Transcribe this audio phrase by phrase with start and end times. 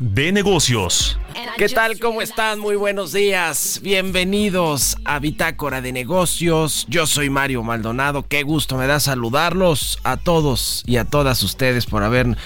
[0.00, 1.16] de negocios.
[1.56, 2.00] ¿Qué tal?
[2.00, 2.58] ¿Cómo están?
[2.58, 3.78] Muy buenos días.
[3.84, 6.86] Bienvenidos a Bitácora de negocios.
[6.88, 8.26] Yo soy Mario Maldonado.
[8.26, 12.36] Qué gusto me da saludarlos a todos y a todas ustedes por haber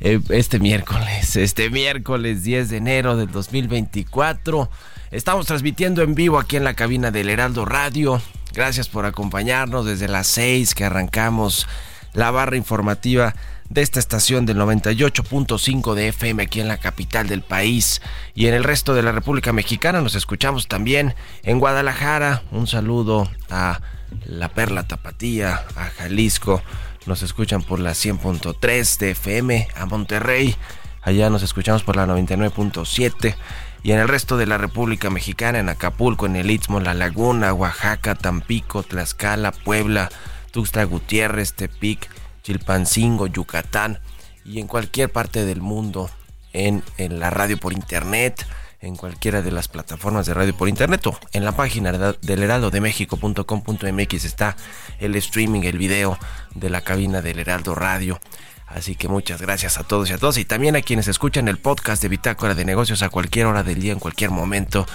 [0.00, 4.68] eh, este miércoles, este miércoles 10 de enero del 2024
[5.12, 8.20] Estamos transmitiendo en vivo aquí en la cabina del Heraldo Radio.
[8.52, 11.68] Gracias por acompañarnos desde las 6 que arrancamos
[12.12, 13.32] la barra informativa
[13.68, 18.00] de esta estación del 98.5 de FM aquí en la capital del país
[18.34, 20.00] y en el resto de la República Mexicana.
[20.00, 22.42] Nos escuchamos también en Guadalajara.
[22.52, 23.80] Un saludo a
[24.24, 26.62] La Perla Tapatía, a Jalisco.
[27.06, 30.56] Nos escuchan por la 100.3 de FM, a Monterrey.
[31.02, 33.36] Allá nos escuchamos por la 99.7
[33.82, 37.52] y en el resto de la República Mexicana, en Acapulco, en el Istmo, La Laguna,
[37.52, 40.08] Oaxaca, Tampico, Tlaxcala, Puebla,
[40.50, 42.08] Tuxtla Gutiérrez, Tepic,
[42.46, 43.98] Chilpancingo, Yucatán
[44.44, 46.08] y en cualquier parte del mundo
[46.52, 48.46] en, en la radio por internet,
[48.80, 52.70] en cualquiera de las plataformas de radio por internet o en la página del heraldo
[52.70, 54.56] de México.com.mx está
[55.00, 56.20] el streaming, el video
[56.54, 58.20] de la cabina del Heraldo Radio.
[58.68, 61.58] Así que muchas gracias a todos y a todos y también a quienes escuchan el
[61.58, 64.86] podcast de Bitácora de Negocios a cualquier hora del día, en cualquier momento.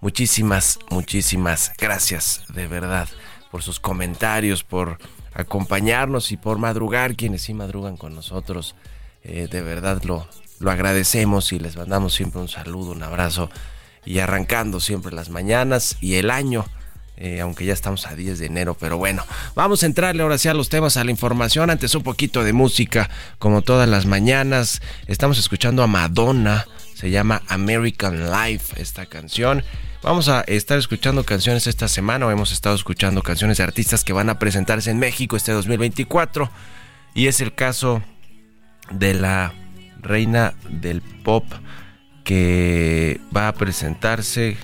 [0.00, 3.08] Muchísimas, muchísimas gracias de verdad
[3.50, 4.98] por sus comentarios, por
[5.34, 8.74] acompañarnos y por madrugar, quienes sí madrugan con nosotros.
[9.24, 10.26] Eh, de verdad lo,
[10.58, 13.50] lo agradecemos y les mandamos siempre un saludo, un abrazo
[14.04, 16.64] y arrancando siempre las mañanas y el año
[17.18, 20.48] eh, aunque ya estamos a 10 de enero, pero bueno, vamos a entrarle ahora sí
[20.48, 24.80] a los temas, a la información, antes un poquito de música, como todas las mañanas,
[25.06, 29.62] estamos escuchando a Madonna, se llama American Life esta canción.
[30.02, 34.12] Vamos a estar escuchando canciones esta semana, o hemos estado escuchando canciones de artistas que
[34.12, 36.50] van a presentarse en México este 2024,
[37.14, 38.02] y es el caso
[38.90, 39.54] de la
[40.00, 41.44] reina del pop
[42.24, 44.56] que va a presentarse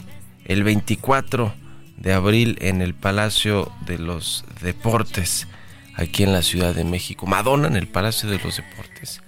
[0.44, 1.54] el 24
[1.98, 5.46] de abril en el Palacio de los Deportes,
[5.94, 7.26] aquí en la Ciudad de México.
[7.26, 9.22] Madonna en el Palacio de los Deportes.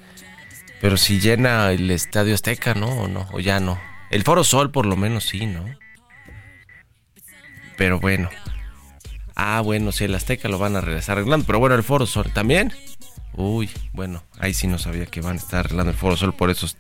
[0.81, 2.88] Pero si llena el Estadio Azteca, ¿no?
[2.88, 3.28] ¿O no?
[3.31, 3.78] ¿O ya no?
[4.10, 5.66] El Foro Sol por lo menos sí, ¿no?
[7.81, 8.29] Pero bueno.
[9.35, 11.47] Ah, bueno, si el Azteca lo van a regresar arreglando.
[11.47, 12.75] Pero bueno, el Foro Sol también.
[13.33, 16.51] Uy, bueno, ahí sí no sabía que van a estar arreglando el Foro Sol por
[16.51, 16.77] esos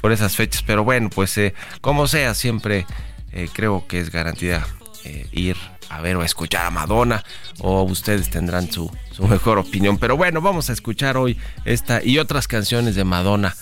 [0.00, 0.62] por esas fechas.
[0.62, 2.86] Pero bueno, pues eh, como sea, siempre
[3.32, 4.64] eh, creo que es garantía
[5.02, 5.56] eh, ir
[5.88, 7.24] a ver o a escuchar a Madonna
[7.58, 8.88] o ustedes tendrán su,
[9.28, 9.98] mejor opinión.
[9.98, 13.56] Pero bueno, vamos a escuchar hoy esta y otras canciones de Madonna.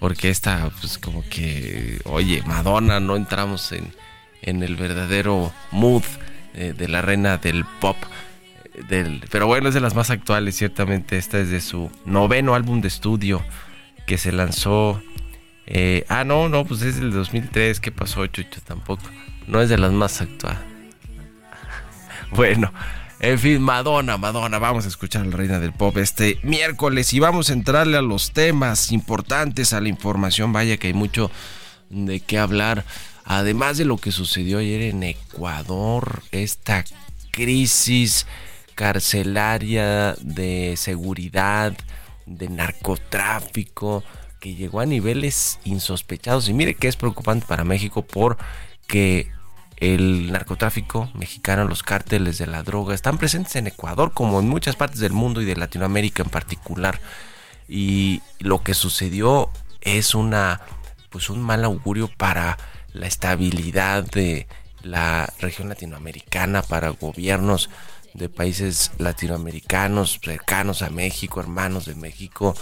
[0.00, 3.92] Porque esta, pues como que, oye, Madonna, no entramos en,
[4.42, 6.02] en el verdadero mood
[6.54, 7.96] eh, de la reina del pop.
[8.74, 11.18] Eh, del, pero bueno, es de las más actuales, ciertamente.
[11.18, 13.42] Esta es de su noveno álbum de estudio
[14.06, 15.02] que se lanzó.
[16.08, 17.80] ah, no, no, pues es del 2003.
[17.80, 18.60] ¿Qué pasó, Chucho?
[18.62, 19.04] Tampoco.
[19.46, 20.60] No es de las más actuales.
[22.32, 22.72] Bueno,
[23.18, 27.18] en fin, Madonna, Madonna, vamos a escuchar a la reina del pop este miércoles y
[27.18, 31.30] vamos a entrarle a los temas importantes, a la información, vaya que hay mucho
[31.88, 32.84] de qué hablar.
[33.28, 36.84] Además de lo que sucedió ayer en Ecuador, esta
[37.32, 38.24] crisis
[38.76, 41.76] carcelaria de seguridad,
[42.24, 44.04] de narcotráfico,
[44.38, 46.48] que llegó a niveles insospechados.
[46.48, 49.32] Y mire que es preocupante para México porque
[49.78, 54.76] el narcotráfico mexicano, los cárteles de la droga, están presentes en Ecuador como en muchas
[54.76, 57.00] partes del mundo y de Latinoamérica en particular.
[57.68, 59.50] Y lo que sucedió
[59.80, 60.60] es una
[61.10, 62.56] pues un mal augurio para
[62.98, 64.46] la estabilidad de
[64.82, 67.70] la región latinoamericana, para gobiernos
[68.14, 72.54] de países latinoamericanos cercanos a México, hermanos de México,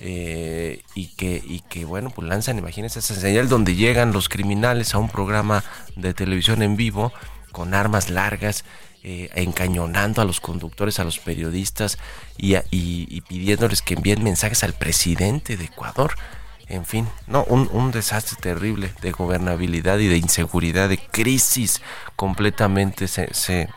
[0.00, 4.94] eh, y, que, y que, bueno, pues lanzan, imagínense esa señal donde llegan los criminales
[4.94, 5.64] a un programa
[5.96, 7.12] de televisión en vivo
[7.52, 8.64] con armas largas
[9.04, 11.98] eh, encañonando a los conductores, a los periodistas
[12.36, 16.14] y, y, pidiéndoles que envíen mensajes al presidente de Ecuador.
[16.68, 21.80] En fin, no, un, desastre terrible de gobernabilidad y de inseguridad, de crisis
[22.14, 23.08] completamente.
[23.08, 23.68] Se, se,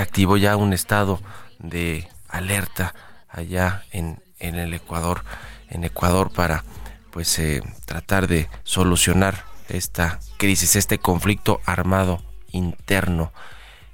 [0.00, 1.20] activó ya un estado
[1.58, 2.94] de alerta
[3.28, 5.24] allá en, en el Ecuador,
[5.68, 6.64] en Ecuador para
[7.10, 12.22] pues eh, tratar de solucionar esta crisis, este conflicto armado
[12.52, 13.32] interno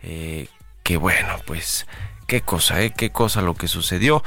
[0.03, 0.49] eh,
[0.83, 1.87] que bueno, pues
[2.27, 2.93] qué cosa, ¿eh?
[2.97, 4.23] qué cosa lo que sucedió.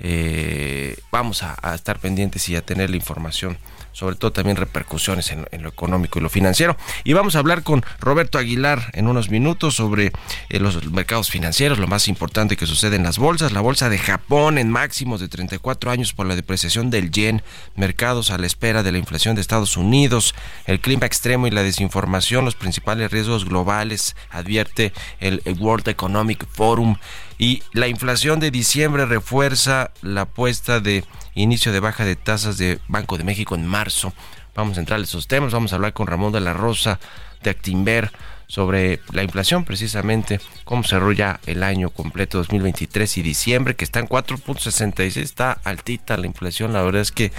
[0.00, 3.58] Eh, vamos a, estar pendientes y a tener la información
[3.92, 6.76] sobre todo también repercusiones en, lo económico y lo financiero.
[7.02, 10.12] Y vamos a hablar con Roberto Aguilar en unos minutos sobre
[10.50, 13.96] eh, los mercados financieros, lo más importante que sucede en las bolsas, la bolsa de
[13.96, 17.42] Japón en máximos de 34 años por la depreciación del yen,
[17.74, 20.34] mercados a la espera de la inflación de Estados Unidos,
[20.66, 26.96] el clima extremo y la desinformación, los principales riesgos globales, advierte el World Economic Forum.
[27.38, 31.04] Y la inflación de diciembre refuerza la apuesta de
[31.34, 34.12] inicio de baja de tasas de Banco de México en marzo.
[34.54, 36.98] Vamos a entrar en esos temas, vamos a hablar con Ramón de la Rosa
[37.42, 38.10] de Actimber
[38.48, 43.98] sobre la inflación precisamente, cómo se arrolla el año completo 2023 y diciembre, que está
[44.00, 47.32] en 4.66, está altita la inflación, la verdad es que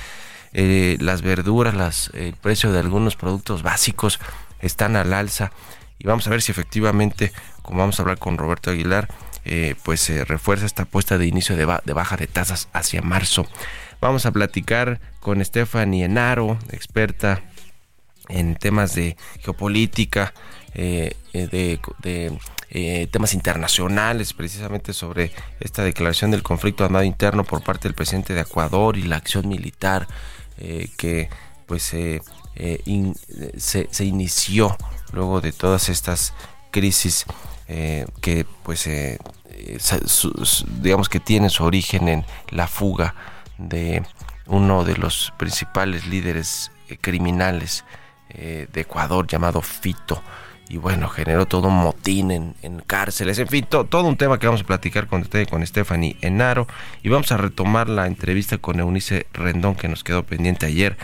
[0.53, 4.19] eh, las verduras, el precio de algunos productos básicos
[4.59, 5.51] están al alza.
[5.99, 9.07] Y vamos a ver si efectivamente, como vamos a hablar con Roberto Aguilar,
[9.49, 13.47] eh, pues se refuerza esta apuesta de inicio de, baja de tasas hacia marzo.
[14.01, 17.41] Vamos a platicar con Stephanie Enaro, experta
[18.27, 20.33] en temas de geopolítica,
[20.73, 27.88] eh, eh, de, temas internacionales, precisamente sobre esta declaración del conflicto armado interno por parte
[27.88, 30.07] del presidente de Ecuador y la acción militar
[30.97, 31.29] que
[31.65, 32.21] pues se,
[33.57, 34.75] se, inició
[35.13, 36.33] luego de todas estas
[36.69, 37.25] crisis
[38.21, 39.17] que pues eh,
[40.81, 43.15] digamos que tiene su origen en la fuga
[43.57, 44.04] de
[44.45, 47.83] uno de los principales líderes eh, criminales
[48.30, 50.21] eh, de Ecuador llamado Fito.
[50.69, 54.62] Y bueno, generó todo un motín en, cárceles, en fin, todo un tema que vamos
[54.62, 56.68] a platicar con usted, con Stephanie Enaro,
[57.04, 60.98] y vamos a retomar la entrevista con Eunice Rendón que nos quedó pendiente ayer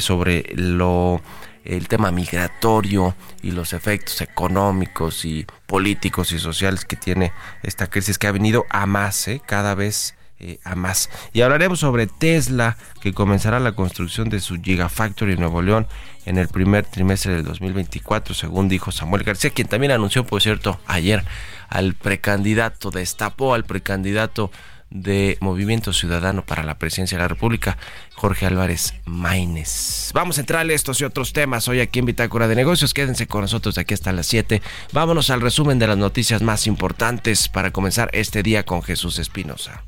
[0.00, 1.22] sobre lo
[1.64, 8.18] el tema migratorio y los efectos económicos y políticos y sociales que tiene esta crisis
[8.18, 9.40] que ha venido a más, ¿eh?
[9.44, 11.10] cada vez eh, a más.
[11.34, 15.86] Y hablaremos sobre Tesla, que comenzará la construcción de su Gigafactory en Nuevo León
[16.24, 20.80] en el primer trimestre del 2024, según dijo Samuel García, quien también anunció, por cierto,
[20.86, 21.24] ayer
[21.68, 24.50] al precandidato, destapó al precandidato
[24.90, 27.78] de Movimiento Ciudadano para la Presidencia de la República,
[28.14, 30.10] Jorge Álvarez Maínez.
[30.14, 32.94] Vamos a entrar a estos y otros temas hoy aquí en Bitácora de Negocios.
[32.94, 34.60] Quédense con nosotros de aquí hasta las 7.
[34.92, 39.84] Vámonos al resumen de las noticias más importantes para comenzar este día con Jesús Espinosa.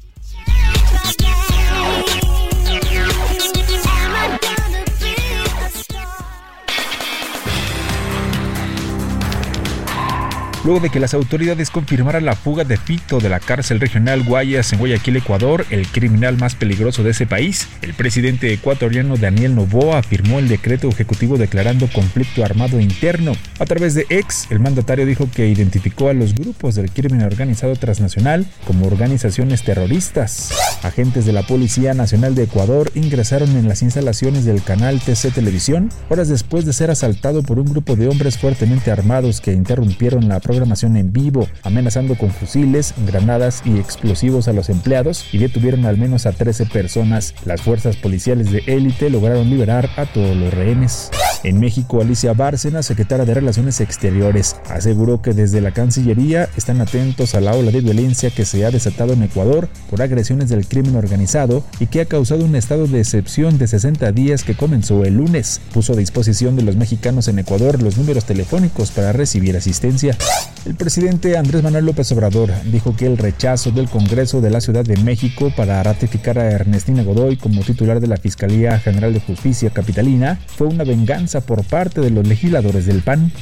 [10.64, 14.73] Luego de que las autoridades confirmaran la fuga de Fito de la cárcel regional Guayas
[14.73, 20.05] en Guayaquil, Ecuador, el criminal más peligroso de ese país, el presidente ecuatoriano Daniel Novoa
[20.05, 23.32] firmó el decreto ejecutivo declarando conflicto armado interno.
[23.59, 27.75] A través de ex, el mandatario dijo que identificó a los grupos del crimen organizado
[27.75, 30.52] transnacional como organizaciones terroristas.
[30.85, 35.90] Agentes de la Policía Nacional de Ecuador ingresaron en las instalaciones del canal TC Televisión
[36.09, 40.38] horas después de ser asaltado por un grupo de hombres fuertemente armados que interrumpieron la
[40.52, 45.97] programación en vivo, amenazando con fusiles, granadas y explosivos a los empleados y detuvieron al
[45.97, 47.35] menos a 13 personas.
[47.47, 51.11] Las fuerzas policiales de élite lograron liberar a todos los rehenes.
[51.42, 57.35] En México, Alicia Bárcena, secretaria de Relaciones Exteriores, aseguró que desde la Cancillería están atentos
[57.35, 60.97] a la ola de violencia que se ha desatado en Ecuador por agresiones del crimen
[60.97, 65.16] organizado y que ha causado un estado de excepción de 60 días que comenzó el
[65.16, 65.62] lunes.
[65.73, 70.16] Puso a disposición de los mexicanos en Ecuador los números telefónicos para recibir asistencia.
[70.64, 74.84] El presidente Andrés Manuel López Obrador dijo que el rechazo del Congreso de la Ciudad
[74.84, 79.70] de México para ratificar a Ernestina Godoy como titular de la Fiscalía General de Justicia
[79.70, 83.32] Capitalina fue una venganza por parte de los legisladores del PAN.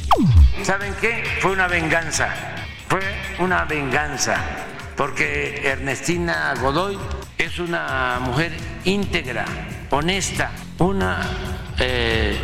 [0.62, 1.22] ¿Saben qué?
[1.40, 2.28] Fue una venganza.
[2.88, 3.00] Fue
[3.38, 4.36] una venganza
[4.96, 6.96] porque Ernestina Godoy
[7.36, 8.52] es una mujer
[8.84, 9.44] íntegra,
[9.90, 11.20] honesta, una
[11.78, 12.34] eh,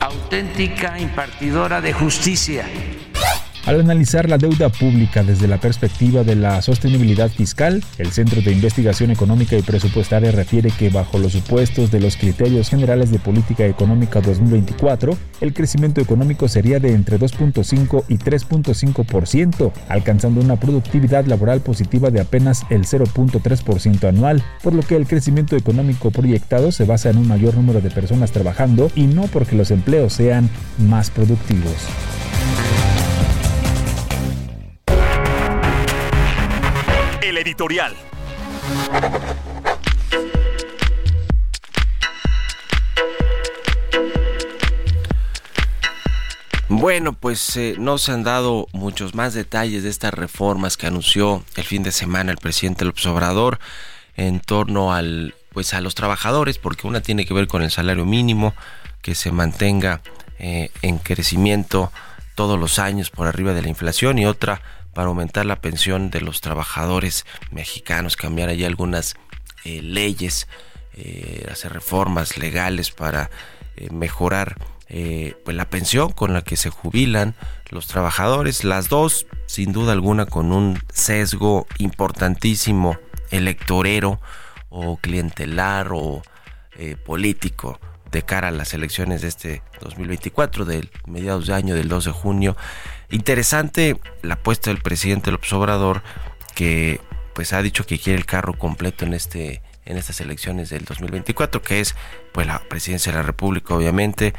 [0.00, 2.64] auténtica impartidora de justicia
[3.64, 8.50] Al analizar la deuda pública desde la perspectiva de la sostenibilidad fiscal, el Centro de
[8.50, 13.64] Investigación Económica y Presupuestaria refiere que bajo los supuestos de los criterios generales de política
[13.64, 21.60] económica 2024, el crecimiento económico sería de entre 2.5 y 3.5%, alcanzando una productividad laboral
[21.60, 27.10] positiva de apenas el 0.3% anual, por lo que el crecimiento económico proyectado se basa
[27.10, 31.76] en un mayor número de personas trabajando y no porque los empleos sean más productivos.
[37.42, 37.94] Editorial.
[46.68, 51.44] Bueno, pues eh, no se han dado muchos más detalles de estas reformas que anunció
[51.56, 53.58] el fin de semana el presidente López Obrador
[54.16, 58.06] en torno al pues a los trabajadores, porque una tiene que ver con el salario
[58.06, 58.54] mínimo
[59.02, 60.00] que se mantenga
[60.38, 61.92] eh, en crecimiento
[62.34, 64.62] todos los años por arriba de la inflación y otra
[64.94, 69.14] para aumentar la pensión de los trabajadores mexicanos, cambiar allí algunas
[69.64, 70.48] eh, leyes,
[70.94, 73.30] eh, hacer reformas legales para
[73.90, 74.58] mejorar
[75.44, 77.34] pues la pensión con la que se jubilan
[77.70, 82.98] los trabajadores, las dos sin duda alguna con un sesgo importantísimo
[83.30, 84.20] electorero
[84.68, 86.22] o clientelar o
[87.06, 87.80] político
[88.12, 92.10] de cara a las elecciones de este 2024, del mediados de año del 2 de
[92.12, 92.56] junio.
[93.10, 96.02] Interesante la apuesta del presidente López Obrador,
[96.54, 97.00] que
[97.34, 101.60] pues ha dicho que quiere el carro completo en este en estas elecciones del 2024,
[101.62, 101.96] que es
[102.32, 104.32] pues la presidencia de la República, obviamente,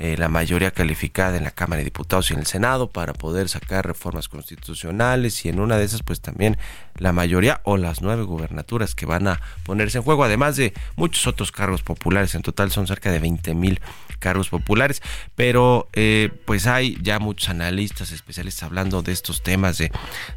[0.00, 3.48] eh, la mayoría calificada en la Cámara de Diputados y en el Senado para poder
[3.48, 6.56] sacar reformas constitucionales y en una de esas pues también
[6.94, 11.26] la mayoría o las nueve gubernaturas que van a ponerse en juego, además de muchos
[11.26, 13.80] otros cargos populares, en total son cerca de 20 mil
[14.20, 15.02] cargos populares,
[15.34, 19.90] pero eh, pues hay ya muchos analistas, especialistas hablando de estos temas de,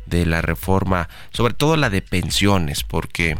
[0.07, 3.37] de la reforma, sobre todo la de pensiones, porque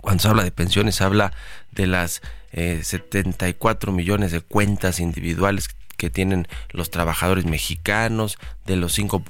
[0.00, 1.32] cuando se habla de pensiones habla
[1.72, 2.22] de las
[2.56, 9.22] 74 eh, millones de cuentas individuales que tienen los trabajadores mexicanos, de los 5.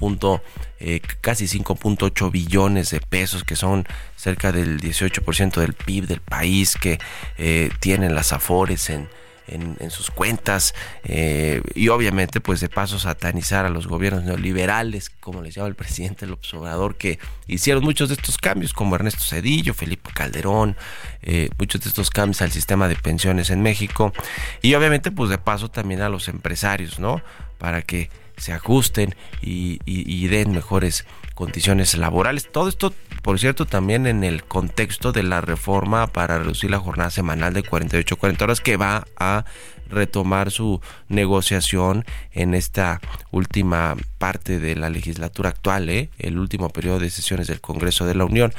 [0.79, 6.75] Eh, casi 5.8 billones de pesos, que son cerca del 18% del PIB del país,
[6.75, 6.99] que
[7.37, 9.09] eh, tienen las afores en
[9.47, 15.41] en, sus cuentas eh, y obviamente pues de paso satanizar a los gobiernos neoliberales, como
[15.41, 19.73] les llama el presidente López Obrador, que hicieron muchos de estos cambios, como Ernesto Cedillo,
[19.73, 20.75] Felipe Calderón,
[21.21, 24.13] eh, muchos de estos cambios al sistema de pensiones en México
[24.61, 27.21] y obviamente pues de paso también a los empresarios, ¿no?
[27.57, 31.05] Para que se ajusten y den mejores
[31.37, 32.51] condiciones laborales.
[32.51, 37.11] Todo esto, por cierto, también en el contexto de la reforma para reducir la jornada
[37.11, 39.45] semanal de 48 40 horas que va a
[39.87, 46.09] retomar su negociación en esta última parte de la legislatura actual, ¿eh?
[46.17, 48.51] el último periodo de sesiones del Congreso de la Unión.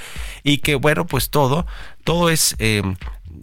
[0.44, 1.66] Y que bueno, pues todo,
[2.04, 2.82] todo es, eh,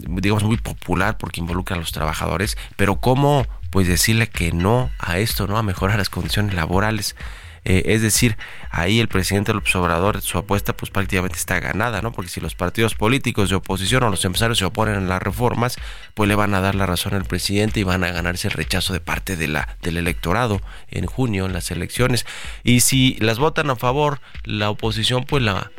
[0.07, 5.17] digamos, muy popular porque involucra a los trabajadores, pero cómo pues decirle que no a
[5.17, 5.57] esto, ¿no?
[5.57, 7.17] A mejorar las condiciones laborales.
[7.65, 8.37] Eh, es decir,
[8.69, 12.11] ahí el presidente López Obrador, su apuesta pues prácticamente está ganada, ¿no?
[12.11, 15.75] Porque si los partidos políticos de oposición o los empresarios se oponen a las reformas,
[16.13, 18.93] pues le van a dar la razón al presidente y van a ganarse el rechazo
[18.93, 22.27] de parte de la, del electorado en junio en las elecciones.
[22.63, 25.71] Y si las votan a favor la oposición, pues la,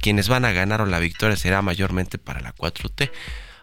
[0.00, 3.10] quienes van a ganar o la victoria será mayormente para la 4T.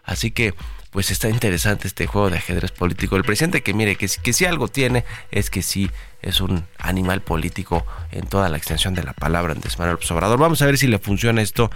[0.04, 0.54] Así que
[0.92, 4.68] pues está interesante este juego de ajedrez político del presidente, que mire, que, si algo
[4.68, 9.54] tiene es que sí es un animal político en toda la extensión de la palabra
[9.54, 10.38] Andrés Manuel Obrador.
[10.38, 11.70] Vamos a ver si le funciona esto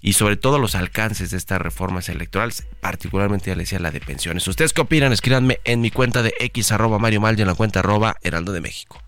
[0.00, 4.00] y sobre todo los alcances de estas reformas electorales, particularmente ya le decía la de
[4.00, 4.46] pensiones.
[4.46, 5.12] ¿Ustedes qué opinan?
[5.12, 9.02] Escríbanme en mi cuenta de X arroba en la cuenta arroba Heraldo de México.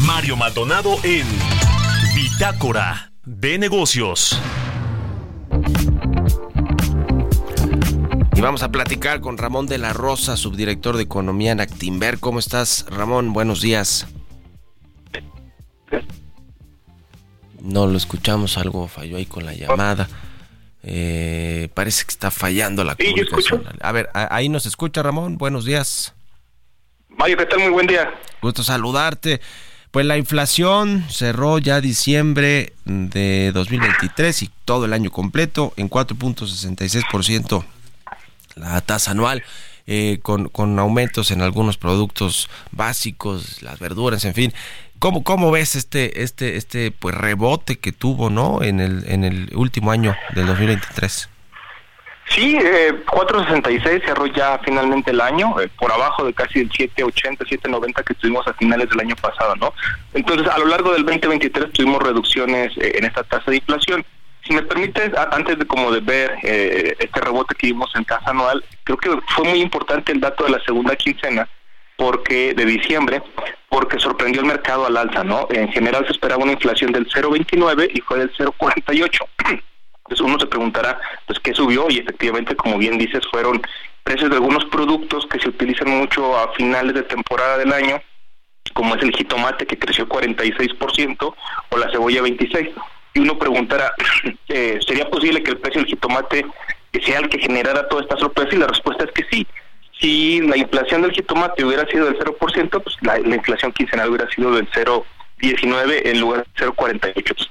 [0.00, 1.26] Mario Maldonado en
[2.16, 4.36] Bitácora de Negocios.
[8.42, 12.18] Y vamos a platicar con Ramón de la Rosa, subdirector de Economía en Actimber.
[12.18, 13.32] ¿Cómo estás, Ramón?
[13.32, 14.08] Buenos días.
[17.60, 20.08] No lo escuchamos, algo falló ahí con la llamada.
[20.82, 23.62] Eh, parece que está fallando la comunicación.
[23.80, 25.38] A ver, ahí nos escucha Ramón.
[25.38, 26.12] Buenos días.
[27.10, 27.60] Mario, ¿qué tal?
[27.60, 28.12] Muy buen día.
[28.42, 29.40] Gusto saludarte.
[29.92, 37.64] Pues la inflación cerró ya diciembre de 2023 y todo el año completo en 4.66%
[38.56, 39.42] la tasa anual.
[39.88, 44.54] Eh, con, con, aumentos en algunos productos básicos, las verduras, en fin.
[45.00, 48.62] ¿Cómo, cómo ves este, este, este pues rebote que tuvo ¿no?
[48.62, 51.28] en, el, en el último año del 2023?
[52.28, 57.38] Sí, eh, 4.66 cerró ya finalmente el año, eh, por abajo de casi el 7.80,
[57.38, 59.74] 7.90 que tuvimos a finales del año pasado, ¿no?
[60.14, 64.04] Entonces, a lo largo del 2023 tuvimos reducciones eh, en esta tasa de inflación.
[64.44, 68.30] Si me permites, antes de como de ver eh, este rebote que vimos en tasa
[68.30, 71.48] anual, creo que fue muy importante el dato de la segunda quincena,
[71.96, 73.22] porque de diciembre,
[73.68, 75.46] porque sorprendió el mercado al alza, ¿no?
[75.50, 79.18] En general se esperaba una inflación del 0.29 y fue del 0.48.
[80.04, 81.86] Entonces uno se preguntará, pues, ¿qué subió?
[81.88, 83.62] Y efectivamente, como bien dices, fueron
[84.02, 88.02] precios de algunos productos que se utilizan mucho a finales de temporada del año,
[88.74, 91.34] como es el jitomate que creció 46%
[91.70, 92.74] o la cebolla 26%.
[93.14, 93.92] Y uno preguntará,
[94.48, 96.46] eh, ¿sería posible que el precio del jitomate
[97.04, 98.54] sea el que generara toda esta sorpresa?
[98.54, 99.46] Y la respuesta es que sí.
[100.00, 104.28] Si la inflación del jitomate hubiera sido del 0%, pues la, la inflación quincenal hubiera
[104.30, 107.48] sido del 0.19 en lugar del 0.48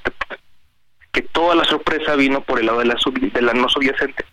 [1.11, 2.95] que toda la sorpresa vino por el lado de la,
[3.33, 4.25] de la no subyacente.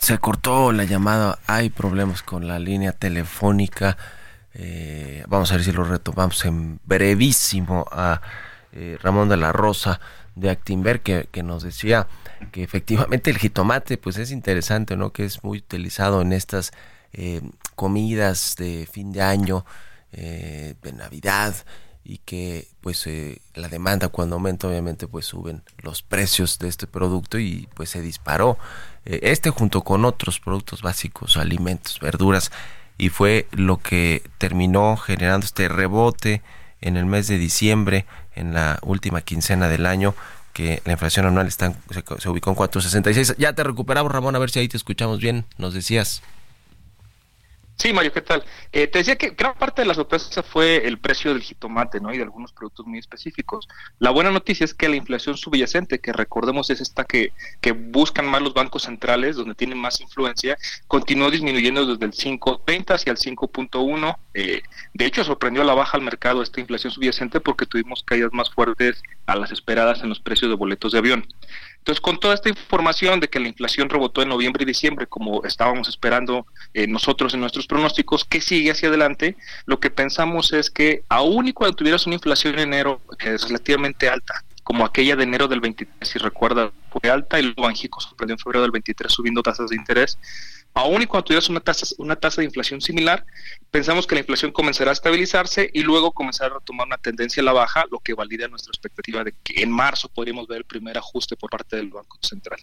[0.00, 3.96] Se cortó la llamada, hay problemas con la línea telefónica.
[4.54, 8.20] Eh, vamos a ver si lo retomamos en brevísimo a
[8.72, 10.00] eh, Ramón de la Rosa
[10.34, 12.08] de Actimber que, que nos decía
[12.50, 15.12] que efectivamente el jitomate pues es interesante, ¿no?
[15.12, 16.72] Que es muy utilizado en estas
[17.12, 17.42] eh,
[17.74, 19.64] comidas de fin de año,
[20.12, 21.54] eh, de Navidad
[22.04, 26.86] y que pues eh, la demanda cuando aumenta obviamente pues suben los precios de este
[26.86, 28.58] producto y pues se disparó
[29.04, 32.52] este junto con otros productos básicos alimentos verduras
[32.98, 36.42] y fue lo que terminó generando este rebote
[36.80, 40.14] en el mes de diciembre en la última quincena del año
[40.52, 41.74] que la inflación anual está,
[42.18, 45.44] se ubicó en 4.66 ya te recuperamos Ramón a ver si ahí te escuchamos bien.
[45.58, 46.22] Nos decías
[47.80, 48.44] Sí, Mario, ¿qué tal?
[48.72, 52.12] Eh, te decía que gran parte de la sorpresa fue el precio del jitomate, ¿no?
[52.12, 53.66] Y de algunos productos muy específicos.
[53.98, 57.32] La buena noticia es que la inflación subyacente, que recordemos es esta que,
[57.62, 60.58] que buscan más los bancos centrales, donde tienen más influencia,
[60.88, 64.16] continuó disminuyendo desde el 5.30 hacia el 5.1.
[64.34, 64.60] Eh,
[64.92, 68.50] de hecho, sorprendió a la baja al mercado esta inflación subyacente porque tuvimos caídas más
[68.50, 71.26] fuertes a las esperadas en los precios de boletos de avión.
[71.80, 75.44] Entonces, con toda esta información de que la inflación rebotó en noviembre y diciembre, como
[75.44, 79.36] estábamos esperando eh, nosotros en nuestros pronósticos, ¿qué sigue hacia adelante?
[79.64, 83.44] Lo que pensamos es que aún y cuando tuvieras una inflación en enero que es
[83.44, 88.00] relativamente alta, como aquella de enero del 23, si recuerda, fue alta y luego Banjico
[88.00, 90.18] sorprendió en febrero del 23 subiendo tasas de interés,
[90.74, 93.24] Aún y cuando tuvieras una tasa, una tasa de inflación similar,
[93.70, 97.44] pensamos que la inflación comenzará a estabilizarse y luego comenzará a tomar una tendencia a
[97.44, 100.96] la baja, lo que valida nuestra expectativa de que en marzo podríamos ver el primer
[100.96, 102.60] ajuste por parte del Banco Central.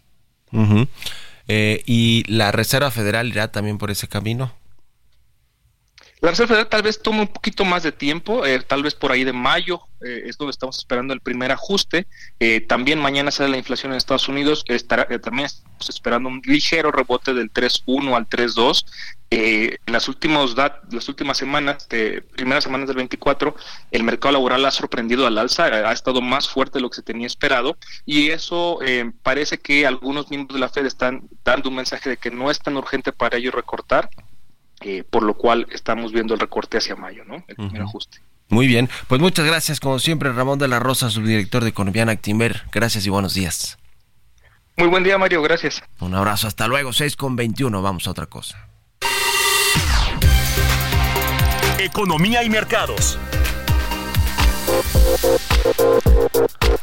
[1.48, 4.52] eh, ¿Y la Reserva Federal irá también por ese camino?
[6.20, 9.12] La Reserva Federal tal vez tome un poquito más de tiempo, eh, tal vez por
[9.12, 12.06] ahí de mayo eh, es donde estamos esperando el primer ajuste.
[12.38, 16.40] Eh, también mañana sale la inflación en Estados Unidos, estará, eh, también estamos esperando un
[16.44, 18.84] ligero rebote del 3.1 al 3.2.
[19.30, 21.86] en las, últimos las últimas semanas,
[22.34, 23.54] primeras semanas del 24,
[23.90, 27.02] el mercado laboral ha sorprendido al alza, ha estado más fuerte de lo que se
[27.02, 27.76] tenía esperado
[28.06, 28.78] y eso
[29.22, 32.58] parece que algunos miembros de la Fed están dando un mensaje de que no es
[32.58, 34.08] tan urgente para ellos recortar
[34.80, 37.44] eh, por lo cual estamos viendo el recorte hacia mayo, ¿no?
[37.48, 38.18] El primer ajuste.
[38.48, 42.62] Muy bien, pues muchas gracias como siempre Ramón de la Rosa, subdirector de Colombiana Actimber.
[42.72, 43.78] Gracias y buenos días.
[44.76, 45.82] Muy buen día Mario, gracias.
[46.00, 48.68] Un abrazo, hasta luego, 6 con 21, vamos a otra cosa.
[51.78, 53.18] Economía y mercados.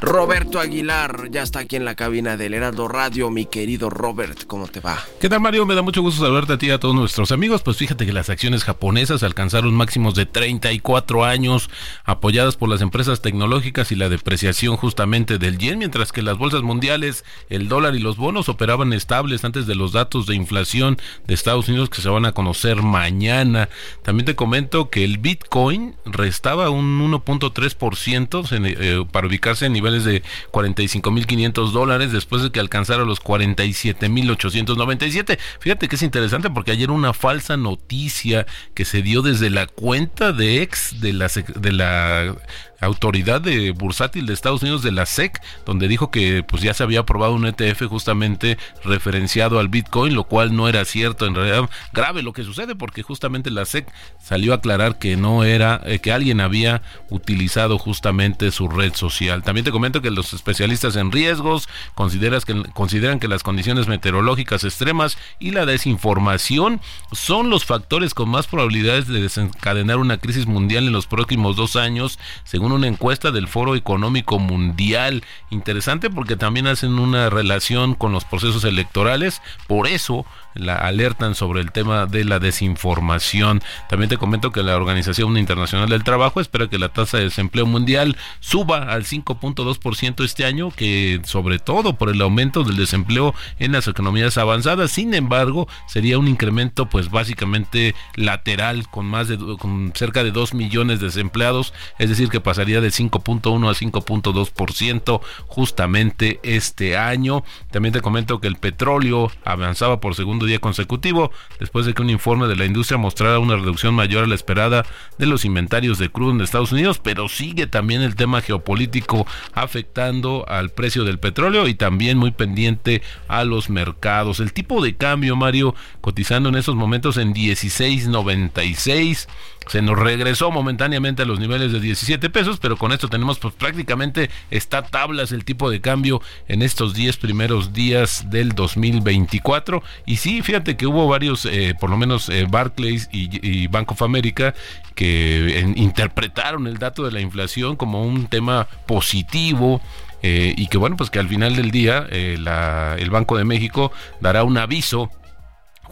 [0.02, 3.30] Roberto Aguilar ya está aquí en la cabina del Heraldo Radio.
[3.30, 5.00] Mi querido Robert, ¿cómo te va?
[5.20, 5.66] ¿Qué tal, Mario?
[5.66, 7.64] Me da mucho gusto saludarte a ti y a todos nuestros amigos.
[7.64, 11.70] Pues fíjate que las acciones japonesas alcanzaron máximos de 34 años,
[12.04, 16.62] apoyadas por las empresas tecnológicas y la depreciación justamente del yen, mientras que las bolsas
[16.62, 21.34] mundiales, el dólar y los bonos operaban estables antes de los datos de inflación de
[21.34, 23.70] Estados Unidos que se van a conocer mañana.
[24.04, 30.24] También te comento que el Bitcoin restaba un 1.3% eh, para ubicarse en niveles de
[30.52, 35.38] 45.500 dólares después de que alcanzara los 47.897.
[35.60, 40.32] Fíjate que es interesante porque ayer una falsa noticia que se dio desde la cuenta
[40.32, 42.36] de ex de la, de la
[42.82, 46.84] autoridad de bursátil de Estados Unidos de la SEC, donde dijo que pues ya se
[46.84, 51.70] había aprobado un ETF justamente referenciado al Bitcoin, lo cual no era cierto, en realidad
[51.94, 53.88] grave lo que sucede porque justamente la SEC
[54.22, 59.44] salió a aclarar que no era eh, que alguien había utilizado justamente su red social.
[59.44, 64.64] También te comento que los especialistas en riesgos consideras que, consideran que las condiciones meteorológicas
[64.64, 70.88] extremas y la desinformación son los factores con más probabilidades de desencadenar una crisis mundial
[70.88, 75.24] en los próximos dos años, según una encuesta del Foro Económico Mundial.
[75.50, 79.42] Interesante porque también hacen una relación con los procesos electorales.
[79.68, 83.62] Por eso la alertan sobre el tema de la desinformación.
[83.90, 87.66] También te comento que la Organización Internacional del Trabajo espera que la tasa de desempleo
[87.66, 93.72] mundial suba al 5.2% este año, que sobre todo por el aumento del desempleo en
[93.72, 94.92] las economías avanzadas.
[94.92, 100.54] Sin embargo, sería un incremento pues básicamente lateral con más de con cerca de 2
[100.54, 107.44] millones de desempleados, es decir, que pasaría de 5.1 a 5.2% justamente este año.
[107.72, 112.10] También te comento que el petróleo avanzaba por segundo día consecutivo, después de que un
[112.10, 114.86] informe de la industria mostrara una reducción mayor a la esperada
[115.18, 120.46] de los inventarios de crudo en Estados Unidos, pero sigue también el tema geopolítico afectando
[120.48, 124.40] al precio del petróleo y también muy pendiente a los mercados.
[124.40, 129.28] El tipo de cambio, Mario, cotizando en esos momentos en 16.96
[129.68, 133.54] se nos regresó momentáneamente a los niveles de 17 pesos, pero con esto tenemos pues
[133.54, 140.18] prácticamente está tablas el tipo de cambio en estos 10 primeros días del 2024 y
[140.18, 144.54] sí, fíjate que hubo varios, eh, por lo menos eh, Barclays y, Bank of America
[144.94, 149.82] que interpretaron el dato de la inflación como un tema positivo,
[150.22, 154.44] eh, y que bueno, pues que al final del día el Banco de México dará
[154.44, 155.12] un aviso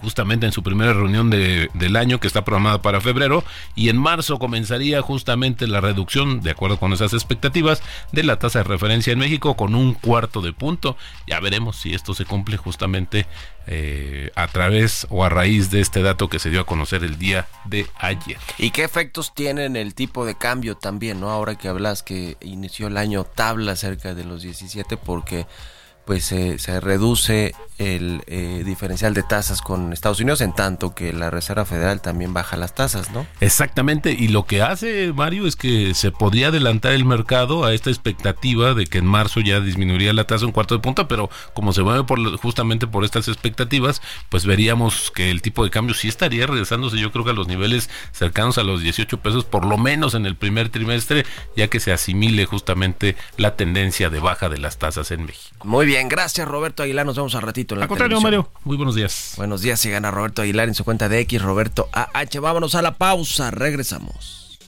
[0.03, 3.43] justamente en su primera reunión del año que está programada para febrero
[3.75, 8.59] y en marzo comenzaría justamente la reducción, de acuerdo con esas expectativas, de la tasa
[8.59, 10.97] de referencia en México con un cuarto de punto.
[11.25, 13.25] Ya veremos si esto se cumple justamente
[13.65, 17.17] eh, a través o a raíz de este dato que se dio a conocer el
[17.17, 18.37] día de ayer.
[18.57, 21.29] ¿Y qué efectos tiene en el tipo de cambio también, no?
[21.29, 25.47] Ahora que hablas que inició el año tabla cerca de los 17 porque
[26.05, 31.29] pues se reduce el eh, diferencial de tasas con Estados Unidos, en tanto que la
[31.29, 33.25] Reserva Federal también baja las tasas, ¿no?
[33.39, 37.89] Exactamente, y lo que hace Mario es que se podría adelantar el mercado a esta
[37.89, 41.73] expectativa de que en marzo ya disminuiría la tasa un cuarto de punto, pero como
[41.73, 46.07] se mueve por, justamente por estas expectativas, pues veríamos que el tipo de cambio sí
[46.07, 49.77] estaría regresándose, yo creo que a los niveles cercanos a los 18 pesos, por lo
[49.77, 54.59] menos en el primer trimestre, ya que se asimile justamente la tendencia de baja de
[54.59, 55.65] las tasas en México.
[55.65, 58.49] Muy bien, gracias Roberto Aguilar, nos vemos a ratito al contrario, Mario.
[58.63, 59.33] Muy buenos días.
[59.37, 59.79] Buenos días.
[59.79, 62.39] Si gana Roberto Aguilar en su cuenta de X, Roberto AH.
[62.39, 63.51] Vámonos a la pausa.
[63.51, 64.59] Regresamos.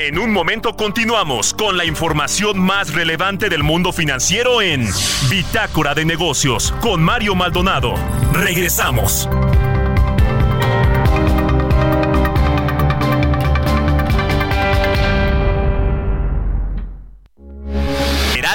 [0.00, 4.88] En un momento continuamos con la información más relevante del mundo financiero en
[5.30, 7.94] Bitácora de Negocios con Mario Maldonado.
[8.32, 9.28] Regresamos.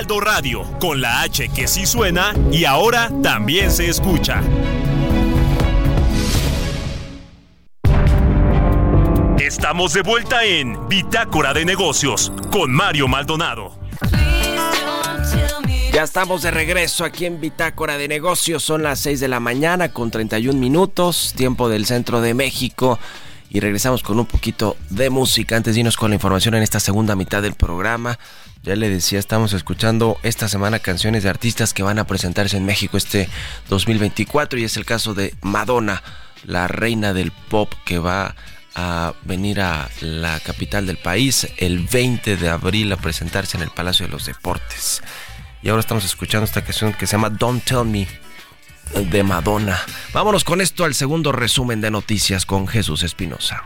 [0.08, 4.42] Radio, con la H que sí suena y ahora también se escucha.
[9.40, 13.80] Estamos de vuelta en Bitácora de Negocios con Mario Maldonado.
[15.94, 18.64] Ya estamos de regreso aquí en Bitácora de Negocios.
[18.64, 23.00] Son las 6 de la mañana con 31 minutos, tiempo del centro de México.
[23.54, 27.16] Y regresamos con un poquito de música antes de con la información en esta segunda
[27.16, 28.18] mitad del programa.
[28.64, 32.66] Ya le decía, estamos escuchando esta semana canciones de artistas que van a presentarse en
[32.66, 33.30] México este
[33.70, 36.02] 2024 y es el caso de Madonna,
[36.46, 38.36] la reina del pop que va
[38.74, 43.70] a venir a la capital del país el 20 de abril a presentarse en el
[43.70, 45.04] Palacio de los Deportes.
[45.62, 48.08] Y ahora estamos escuchando esta canción que se llama Don't Tell Me
[49.12, 49.80] de Madonna.
[50.14, 53.64] Vámonos con esto al segundo resumen de noticias con Jesús Espinosa.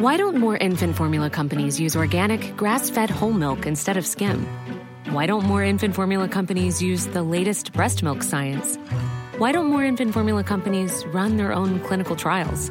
[0.00, 4.46] Why don't more infant formula companies use organic, grass fed whole milk instead of skim?
[5.10, 8.78] Why don't more infant formula companies use the latest breast milk science?
[9.36, 12.70] Why don't more infant formula companies run their own clinical trials?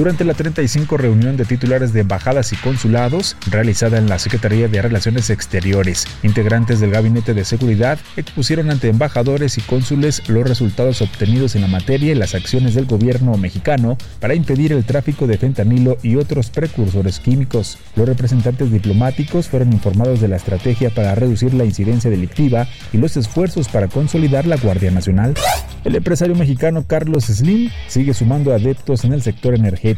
[0.00, 4.80] Durante la 35 reunión de titulares de embajadas y consulados realizada en la Secretaría de
[4.80, 11.54] Relaciones Exteriores, integrantes del Gabinete de Seguridad expusieron ante embajadores y cónsules los resultados obtenidos
[11.54, 15.98] en la materia y las acciones del gobierno mexicano para impedir el tráfico de fentanilo
[16.02, 17.76] y otros precursores químicos.
[17.94, 23.18] Los representantes diplomáticos fueron informados de la estrategia para reducir la incidencia delictiva y los
[23.18, 25.34] esfuerzos para consolidar la Guardia Nacional.
[25.84, 29.89] El empresario mexicano Carlos Slim sigue sumando adeptos en el sector energético.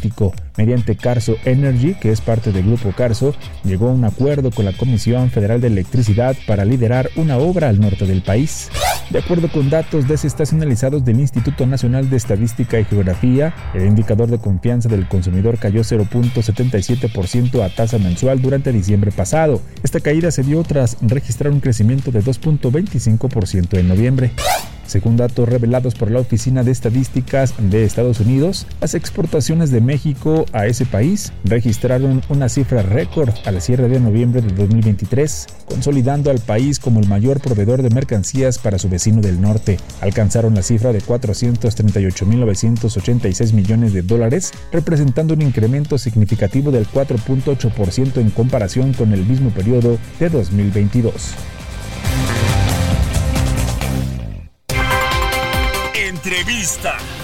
[0.56, 4.72] Mediante Carso Energy, que es parte del grupo Carso, llegó a un acuerdo con la
[4.72, 8.70] Comisión Federal de Electricidad para liderar una obra al norte del país.
[9.10, 14.38] De acuerdo con datos desestacionalizados del Instituto Nacional de Estadística y Geografía, el indicador de
[14.38, 19.60] confianza del consumidor cayó 0.77% a tasa mensual durante diciembre pasado.
[19.82, 24.32] Esta caída se dio tras registrar un crecimiento de 2.25% en noviembre.
[24.92, 30.44] Según datos revelados por la Oficina de Estadísticas de Estados Unidos, las exportaciones de México
[30.52, 36.40] a ese país registraron una cifra récord al cierre de noviembre de 2023, consolidando al
[36.40, 39.78] país como el mayor proveedor de mercancías para su vecino del norte.
[40.02, 48.28] Alcanzaron la cifra de 438.986 millones de dólares, representando un incremento significativo del 4.8% en
[48.28, 51.61] comparación con el mismo periodo de 2022.
[56.32, 57.21] Entrevista.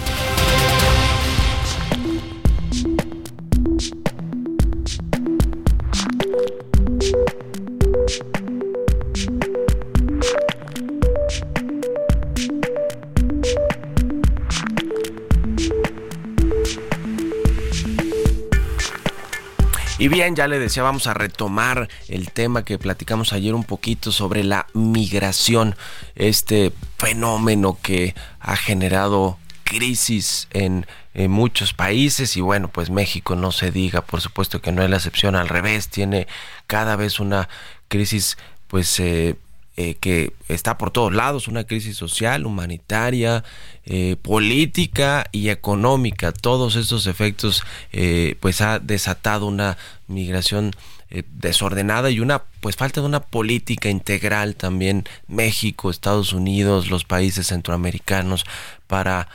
[20.19, 24.43] Bien, ya le decía, vamos a retomar el tema que platicamos ayer un poquito sobre
[24.43, 25.77] la migración,
[26.17, 30.87] este fenómeno que ha generado crisis en,
[31.29, 34.97] muchos países y bueno, pues México no se diga, por supuesto que no es la
[34.97, 36.27] excepción, al revés, tiene
[36.67, 37.49] cada vez una
[37.87, 39.37] crisis pues eh,
[39.81, 43.45] eh, que está por todos lados, una crisis social, humanitaria,
[43.85, 46.33] eh, política y económica.
[46.33, 47.63] Todos estos efectos
[47.93, 50.73] eh, pues ha desatado una migración
[51.31, 57.47] desordenada y una pues falta de una política integral también México, Estados Unidos, los países
[57.47, 58.45] centroamericanos
[58.89, 59.29] para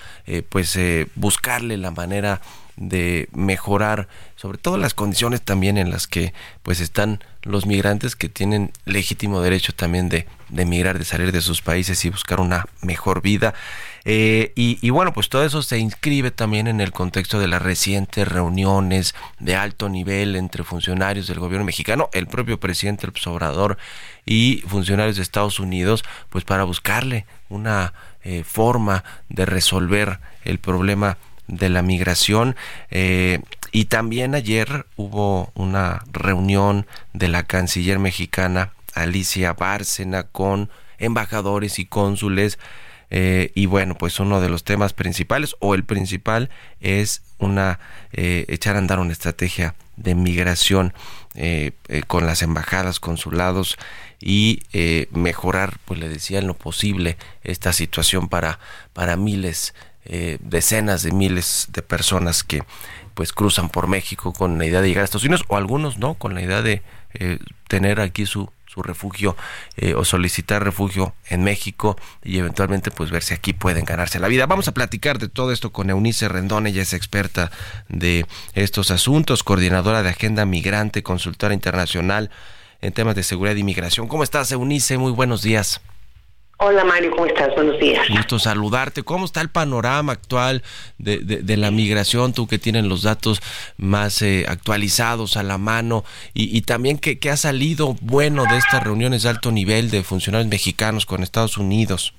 [0.49, 0.77] pues
[1.15, 2.41] buscarle la manera
[2.75, 6.33] de mejorar sobre todo las condiciones también en las que
[6.63, 11.41] pues están los migrantes que tienen legítimo derecho también de, de migrar, de salir de
[11.41, 13.53] sus países y buscar una mejor vida.
[14.05, 18.27] Eh, y, bueno, pues todo eso se inscribe también en el contexto de las recientes
[18.27, 23.77] reuniones de alto nivel entre funcionarios del gobierno mexicano, el propio presidente El Obrador
[24.25, 31.17] y funcionarios de Estados Unidos, pues para buscarle una eh, forma de resolver el problema
[31.47, 32.55] de la migración.
[32.91, 33.39] Eh,
[33.71, 41.85] y también ayer hubo una reunión de la canciller mexicana Alicia Bárcena con embajadores y
[41.85, 42.59] cónsules.
[43.09, 47.79] Eh, y bueno, pues uno de los temas principales o el principal es una
[48.11, 50.93] eh, echar a andar una estrategia de migración
[52.07, 53.77] con las embajadas, consulados
[54.19, 54.59] y
[55.11, 58.59] mejorar, pues le decía en lo posible esta situación para
[58.93, 59.73] para miles
[60.05, 62.63] eh, decenas de miles de personas que
[63.13, 66.15] pues cruzan por México con la idea de llegar a Estados Unidos o algunos no
[66.15, 66.81] con la idea de
[67.13, 69.35] eh, tener aquí su su refugio
[69.77, 74.27] eh, o solicitar refugio en México y eventualmente pues ver si aquí pueden ganarse la
[74.27, 74.47] vida.
[74.47, 77.51] Vamos a platicar de todo esto con Eunice Rendón, ella es experta
[77.87, 82.31] de estos asuntos, coordinadora de Agenda Migrante, consultora internacional
[82.81, 84.07] en temas de seguridad e inmigración.
[84.07, 84.97] ¿Cómo estás, Eunice?
[84.97, 85.81] Muy buenos días.
[86.57, 87.53] Hola Mario, ¿cómo estás?
[87.55, 88.07] Buenos días.
[88.09, 89.03] Gusto saludarte.
[89.03, 90.63] ¿Cómo está el panorama actual
[90.97, 92.31] de, de, la migración?
[92.31, 93.41] Tú que tienes los datos
[93.77, 98.57] más eh, actualizados a la mano y, y también que, que ha salido bueno de
[98.57, 102.13] estas reuniones de alto nivel de funcionarios mexicanos con Estados Unidos.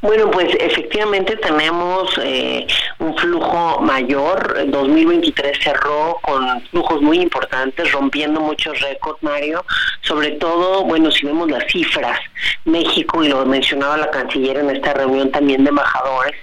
[0.00, 2.66] Bueno, pues efectivamente tenemos eh,
[2.98, 4.70] un flujo mayor.
[4.70, 9.64] 2023 cerró con flujos muy importantes, rompiendo muchos récords, Mario.
[10.02, 12.18] Sobre todo, bueno, si vemos las cifras,
[12.64, 16.34] México, y lo mencionaba la canciller en esta reunión también de embajadores,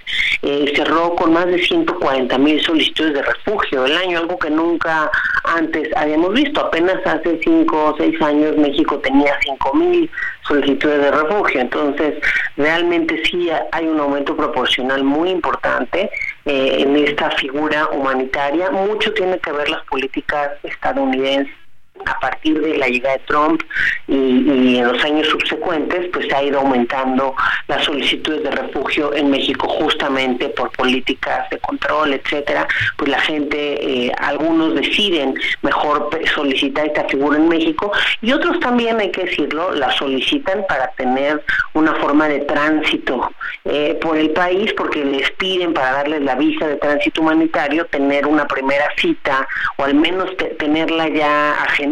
[0.42, 5.10] eh, cerró con más de 140 mil solicitudes de refugio el año, algo que nunca
[5.44, 6.60] antes habíamos visto.
[6.60, 10.10] Apenas hace 5 o 6 años México tenía 5 mil
[10.46, 11.60] solicitudes de refugio.
[11.60, 12.14] Entonces,
[12.56, 16.10] realmente sí hay un aumento proporcional muy importante
[16.44, 18.70] eh, en esta figura humanitaria.
[18.70, 21.61] Mucho tiene que ver las políticas estadounidenses
[22.06, 23.62] a partir de la llegada de Trump
[24.08, 27.34] y, en los años subsecuentes, pues se ha ido aumentando
[27.68, 32.66] las solicitudes de refugio en México justamente por políticas de control, etcétera.
[32.96, 38.98] Pues la gente, eh, algunos deciden mejor solicitar esta figura en México y otros también,
[39.00, 41.42] hay que decirlo, la solicitan para tener
[41.74, 43.30] una forma de tránsito
[43.64, 48.26] eh, por el país porque les piden para darles la visa de tránsito humanitario tener
[48.26, 51.91] una primera cita o al menos tenerla ya agendada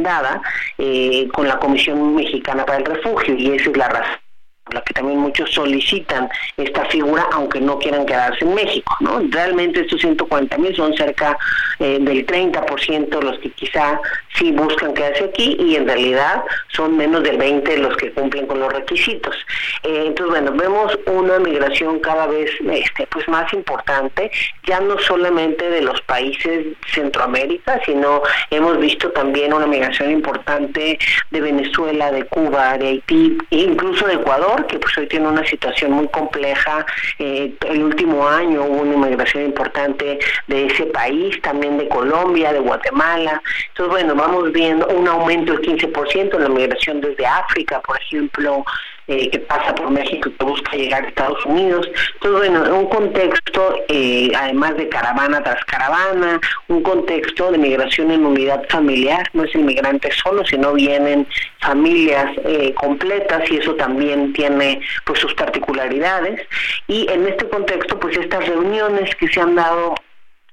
[0.79, 4.30] eh, con la Comisión Mexicana para el Refugio y esa es la razón
[4.73, 9.21] la que también muchos solicitan esta figura, aunque no quieran quedarse en México, ¿no?
[9.31, 11.39] Realmente estos 140 mil son cerca
[11.79, 14.01] eh, del 30% los que quizá
[14.35, 18.61] sí buscan quedarse aquí y en realidad son menos del 20 los que cumplen con
[18.61, 19.35] los requisitos.
[19.83, 24.31] Eh, entonces, bueno, vemos una migración cada vez este, pues más importante,
[24.67, 30.99] ya no solamente de los países Centroamérica, sino hemos visto también una migración importante
[31.31, 35.93] de Venezuela, de Cuba, de Haití incluso de Ecuador que pues hoy tiene una situación
[35.93, 36.85] muy compleja.
[37.19, 42.61] Eh, el último año hubo una inmigración importante de ese país, también de Colombia, de
[42.61, 43.43] Guatemala.
[43.69, 48.65] Entonces, bueno, vamos viendo un aumento del 15% en la migración desde África, por ejemplo,
[49.11, 51.91] eh, que pasa por México y que busca llegar a Estados Unidos.
[52.15, 58.13] Entonces, bueno, en un contexto, eh, además de caravana tras caravana, un contexto de migración
[58.13, 61.27] en unidad familiar, no es inmigrante solo, sino vienen
[61.59, 66.47] familias eh, completas y eso también tiene pues sus particularidades.
[66.87, 69.97] Y en este contexto, pues estas reuniones que se han dado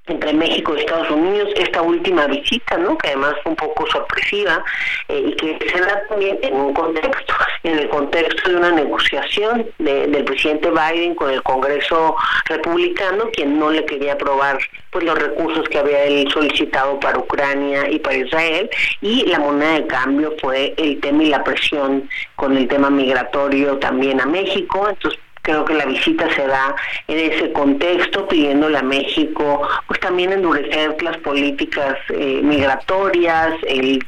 [0.08, 2.96] entre México y Estados Unidos, esta última visita, ¿no?
[2.98, 4.64] que además fue un poco sorpresiva
[5.08, 9.66] eh, y que se da también en un contexto, en el contexto de una negociación
[9.78, 12.16] del presidente Biden con el Congreso
[12.46, 14.58] republicano, quien no le quería aprobar
[14.90, 19.74] pues los recursos que había él solicitado para Ucrania y para Israel, y la moneda
[19.74, 24.86] de cambio fue el tema y la presión con el tema migratorio también a México,
[24.88, 30.30] entonces Creo que la visita se da en ese contexto, pidiéndole a México, pues también
[30.30, 33.98] endurecer las políticas eh, migratorias, el,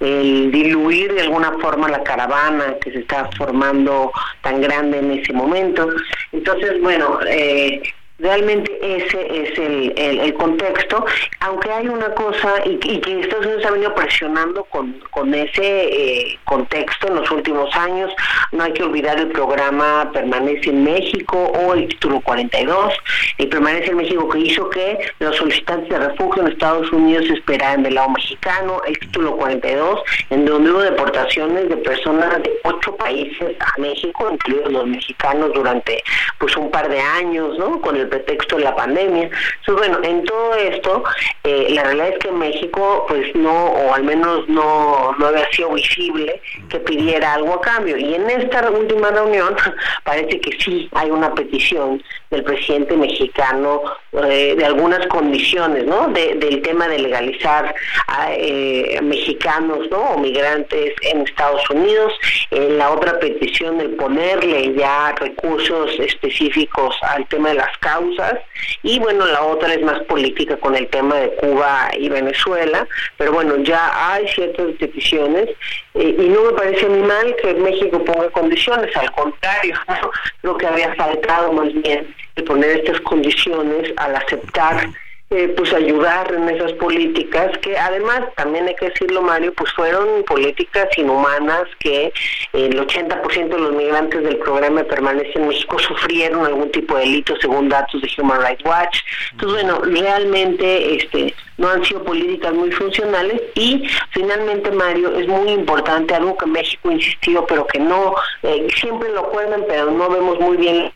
[0.00, 5.34] el, diluir de alguna forma la caravana que se está formando tan grande en ese
[5.34, 5.86] momento.
[6.32, 7.82] Entonces, bueno, eh,
[8.20, 11.04] Realmente ese es el, el, contexto,
[11.40, 16.38] aunque hay una cosa, y, que Estados Unidos ha venido presionando con, con ese eh,
[16.44, 18.12] contexto en los últimos años,
[18.52, 22.94] no hay que olvidar el programa Permanece en México o el título 42,
[23.38, 27.82] el Permanece en México que hizo que los solicitantes de refugio en Estados Unidos esperaran
[27.82, 30.00] del lado mexicano, el título 42,
[30.30, 36.00] en donde hubo deportaciones de personas de ocho países a México, incluidos los mexicanos durante
[36.38, 37.80] pues un par de años, ¿no?
[37.80, 39.24] Con el pretexto de la pandemia.
[39.24, 41.04] Entonces, bueno, en todo esto,
[41.44, 45.72] eh, la realidad es que México, pues no, o al menos no, no había sido
[45.72, 47.96] visible que pidiera algo a cambio.
[47.96, 49.56] Y en esta última reunión
[50.04, 52.02] parece que sí hay una petición
[52.34, 56.08] del presidente mexicano eh, de algunas condiciones, ¿no?
[56.08, 57.74] del tema de legalizar
[58.06, 59.98] a eh, mexicanos, ¿no?
[59.98, 62.12] O migrantes en Estados Unidos.
[62.50, 68.34] la otra petición de ponerle ya recursos específicos al tema de las causas
[68.82, 73.32] y bueno, la otra es más política con el tema de Cuba y Venezuela, pero
[73.32, 75.48] bueno, ya hay ciertas peticiones
[75.94, 79.74] eh, y no me parece muy mal que México ponga condiciones, al contrario,
[80.42, 84.90] lo que había faltado más bien de poner estas condiciones al aceptar
[85.30, 90.22] eh, pues ayudar en esas políticas que además también hay que decirlo Mario pues fueron
[90.24, 92.12] políticas inhumanas que
[92.52, 97.34] el 80% de los migrantes del programa Permanece en México sufrieron algún tipo de delito
[97.40, 98.98] según datos de Human Rights Watch.
[99.32, 105.50] Entonces bueno realmente este no han sido políticas muy funcionales y finalmente Mario es muy
[105.50, 110.38] importante algo que México insistió pero que no eh, siempre lo acuerdan pero no vemos
[110.38, 110.92] muy bien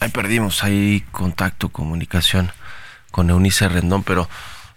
[0.00, 2.50] ahí perdimos ahí contacto, comunicación
[3.10, 4.28] con Eunice Rendón, pero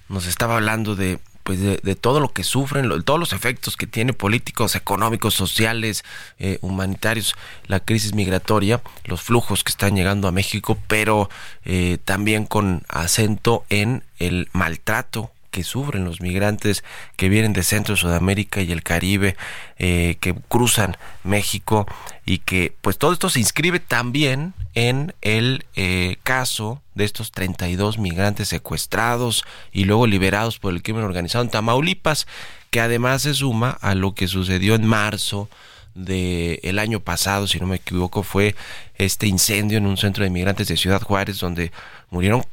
[0.10, 4.14] nos estaba hablando de pues de, todo lo que sufren, todos los efectos que tiene
[4.14, 6.04] políticos, económicos, sociales,
[6.40, 7.36] eh, humanitarios,
[7.68, 11.30] la crisis migratoria, los flujos que están llegando a México, pero
[11.64, 16.84] eh, también con acento en el maltrato que sufren los migrantes
[17.16, 19.38] que vienen de Centro, Sudamérica y el Caribe,
[19.78, 21.88] eh, que cruzan México
[22.26, 28.00] y que pues todo esto se inscribe también en el eh, caso de estos 32
[28.00, 32.28] migrantes secuestrados y luego liberados por el crimen organizado en Tamaulipas,
[32.70, 35.48] que además se suma a lo que sucedió en marzo
[35.94, 38.58] del el año pasado, si no me equivoco, fue
[38.96, 41.72] este incendio en un centro de migrantes de Ciudad Juárez donde
[42.10, 42.44] murieron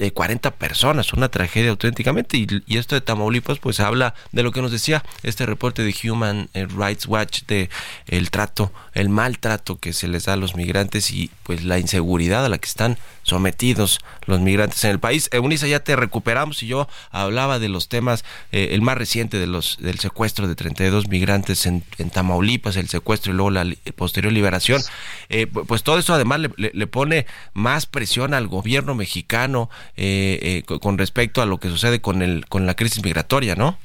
[0.00, 2.38] de 40 personas, una tragedia auténticamente.
[2.38, 5.94] Y, y, esto de Tamaulipas, pues habla de lo que nos decía este reporte de
[6.10, 7.68] Human Rights Watch, de
[8.06, 12.46] el trato, el maltrato que se les da a los migrantes y pues la inseguridad
[12.46, 15.28] a la que están sometidos los migrantes en el país.
[15.32, 19.46] Eunice, ya te recuperamos y yo hablaba de los temas, eh, el más reciente de
[19.46, 24.80] los del secuestro de 32 migrantes en, Tamaulipas, el secuestro y luego la posterior liberación.
[25.28, 31.42] Eh, pues todo eso además le, pone más presión al gobierno mexicano eh, con respecto
[31.42, 33.78] a lo que sucede con, el, con la crisis migratoria, ¿no?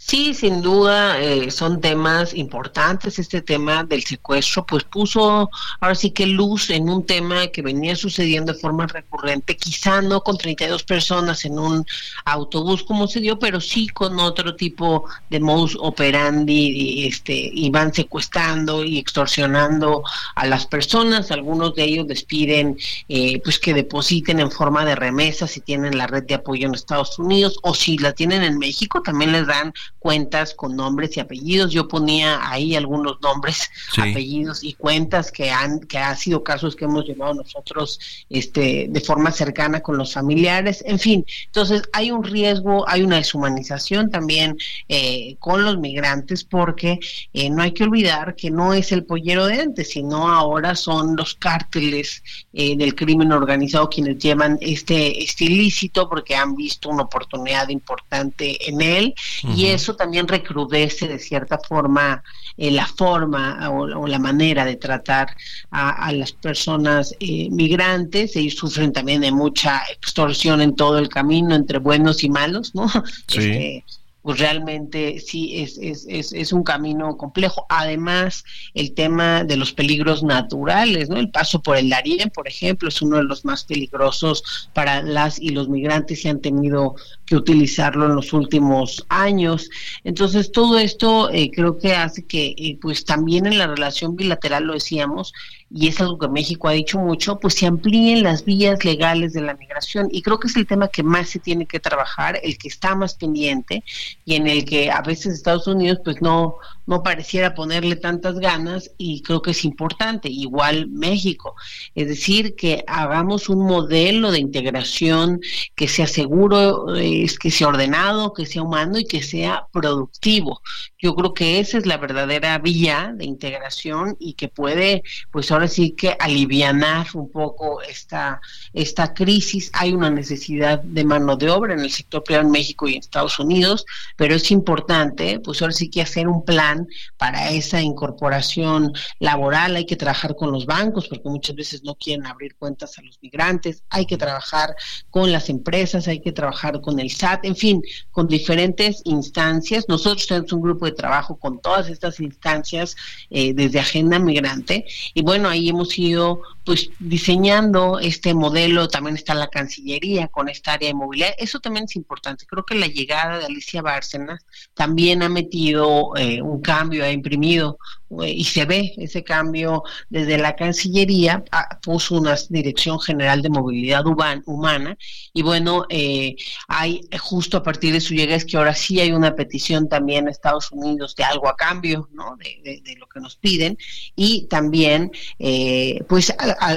[0.00, 3.18] Sí, sin duda eh, son temas importantes.
[3.18, 7.96] Este tema del secuestro, pues puso ahora sí que luz en un tema que venía
[7.96, 11.84] sucediendo de forma recurrente, quizá no con 32 personas en un
[12.24, 18.84] autobús como se dio, pero sí con otro tipo de modus operandi, este, iban secuestrando
[18.84, 20.04] y extorsionando
[20.36, 21.32] a las personas.
[21.32, 22.78] Algunos de ellos les piden
[23.08, 26.74] eh, pues que depositen en forma de remesa si tienen la red de apoyo en
[26.74, 31.20] Estados Unidos o si la tienen en México, también les dan cuentas con nombres y
[31.20, 31.72] apellidos.
[31.72, 36.84] Yo ponía ahí algunos nombres, apellidos y cuentas que han que ha sido casos que
[36.84, 37.98] hemos llevado nosotros
[38.30, 40.82] este de forma cercana con los familiares.
[40.86, 44.56] En fin, entonces hay un riesgo, hay una deshumanización también
[44.88, 47.00] eh, con los migrantes porque
[47.32, 51.16] eh, no hay que olvidar que no es el pollero de antes, sino ahora son
[51.16, 52.22] los cárteles
[52.52, 58.68] eh, del crimen organizado quienes llevan este, este ilícito porque han visto una oportunidad importante
[58.68, 59.14] en él
[59.54, 62.22] y eso también recrudece de cierta forma
[62.56, 65.36] eh, la forma o, la manera de tratar
[65.70, 68.34] a, las personas eh, migrantes.
[68.36, 72.88] Ellos sufren también de mucha extorsión en todo el camino entre buenos y malos, ¿no?
[73.28, 73.38] Sí.
[73.38, 73.84] Este,
[74.28, 77.64] pues realmente sí es, es, es, es, un camino complejo.
[77.70, 81.16] Además, el tema de los peligros naturales, ¿no?
[81.16, 85.40] El paso por el Darién, por ejemplo, es uno de los más peligrosos para las
[85.40, 89.70] y los migrantes que han tenido que utilizarlo en los últimos años.
[90.04, 94.64] Entonces, todo esto eh, creo que hace que, eh, pues también en la relación bilateral,
[94.64, 95.32] lo decíamos,
[95.70, 99.42] y es algo que México ha dicho mucho, pues se amplíen las vías legales de
[99.42, 100.08] la migración.
[100.10, 102.94] Y creo que es el tema que más se tiene que trabajar, el que está
[102.94, 103.84] más pendiente
[104.24, 106.56] y en el que a veces Estados Unidos pues no,
[106.88, 111.54] no pareciera ponerle tantas ganas y creo que es importante, igual México.
[111.94, 115.40] Es decir, que hagamos un modelo de integración
[115.74, 120.62] que sea seguro, que sea ordenado, que sea humano y que sea productivo.
[120.98, 125.68] Yo creo que esa es la verdadera vía de integración y que puede, pues ahora
[125.68, 128.40] sí que alivianar un poco esta,
[128.72, 129.70] esta crisis.
[129.74, 133.00] Hay una necesidad de mano de obra en el sector privado en México y en
[133.00, 133.84] Estados Unidos,
[134.16, 136.77] pero es importante, pues ahora sí que hacer un plan
[137.16, 142.26] para esa incorporación laboral, hay que trabajar con los bancos porque muchas veces no quieren
[142.26, 144.74] abrir cuentas a los migrantes, hay que trabajar
[145.10, 149.86] con las empresas, hay que trabajar con el SAT, en fin, con diferentes instancias.
[149.88, 152.96] Nosotros tenemos un grupo de trabajo con todas estas instancias
[153.30, 154.84] eh, desde Agenda Migrante.
[155.14, 160.74] Y bueno, ahí hemos ido pues diseñando este modelo, también está la Cancillería con esta
[160.74, 162.44] área de movilidad, eso también es importante.
[162.44, 164.44] Creo que la llegada de Alicia Bárcenas
[164.74, 167.78] también ha metido eh, un cambio, ha imprimido
[168.26, 174.04] y se ve ese cambio desde la Cancillería, ah, puso una Dirección General de Movilidad
[174.06, 174.96] Humana
[175.32, 176.36] y bueno, eh,
[176.68, 180.26] hay justo a partir de su llegada es que ahora sí hay una petición también
[180.26, 182.36] a Estados Unidos de algo a cambio, ¿no?
[182.36, 183.78] De, lo que nos piden
[184.16, 186.34] y también pues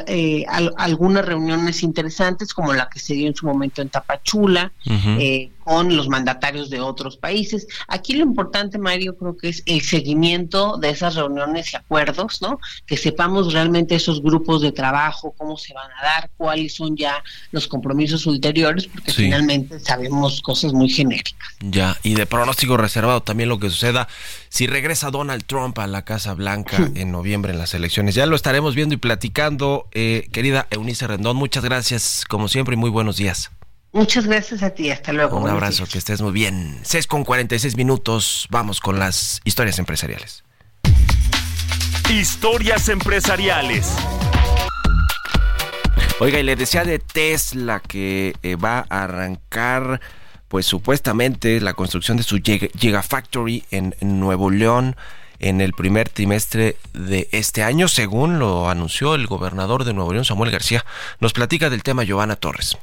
[0.08, 0.46] eh,
[0.78, 5.96] algunas reuniones interesantes como la que se dio en su momento en Tapachula eh, con
[5.96, 7.68] los mandatarios de otros países.
[7.88, 12.60] Aquí lo importante, Mario, creo que es el seguimiento de esas reuniones y acuerdos, ¿no?
[12.86, 17.24] Que sepamos realmente esos grupos de trabajo, cómo se van a dar, cuáles son ya
[17.52, 21.50] los compromisos ulteriores, porque finalmente sabemos cosas muy genéricas.
[21.60, 24.08] Ya, y de pronóstico reservado también lo que suceda
[24.50, 28.16] si regresa Donald Trump a la Casa Blanca en noviembre en las elecciones.
[28.16, 29.88] Ya lo estaremos viendo y platicando.
[29.92, 33.52] Eh, querida Eunice Rendón, muchas gracias, como siempre, y muy buenos días.
[33.94, 35.38] Muchas gracias a ti, hasta luego.
[35.38, 36.80] Un abrazo, que estés muy bien.
[36.84, 40.46] 6 con 46 minutos, vamos con las historias empresariales.
[42.10, 43.94] Historias empresariales.
[46.20, 50.00] Oiga, y le decía de Tesla que eh, va a arrancar,
[50.48, 54.96] pues supuestamente, la construcción de su Gigafactory en, en Nuevo León
[55.40, 60.24] en el primer trimestre de este año, según lo anunció el gobernador de Nuevo León,
[60.24, 60.86] Samuel García.
[61.20, 62.78] Nos platica del tema Giovanna Torres.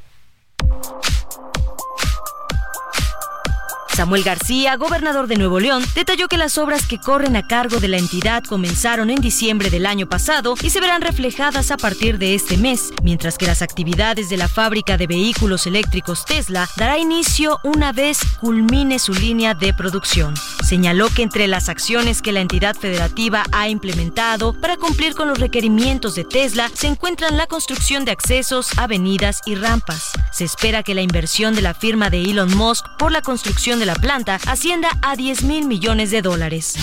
[3.98, 7.88] Samuel García, gobernador de Nuevo León, detalló que las obras que corren a cargo de
[7.88, 12.36] la entidad comenzaron en diciembre del año pasado y se verán reflejadas a partir de
[12.36, 17.58] este mes, mientras que las actividades de la fábrica de vehículos eléctricos Tesla dará inicio
[17.64, 20.34] una vez culmine su línea de producción.
[20.64, 25.40] Señaló que entre las acciones que la entidad federativa ha implementado para cumplir con los
[25.40, 30.12] requerimientos de Tesla se encuentran la construcción de accesos, avenidas y rampas.
[30.30, 33.87] Se espera que la inversión de la firma de Elon Musk por la construcción de
[33.88, 36.74] la planta ascienda a 10 mil millones de dólares.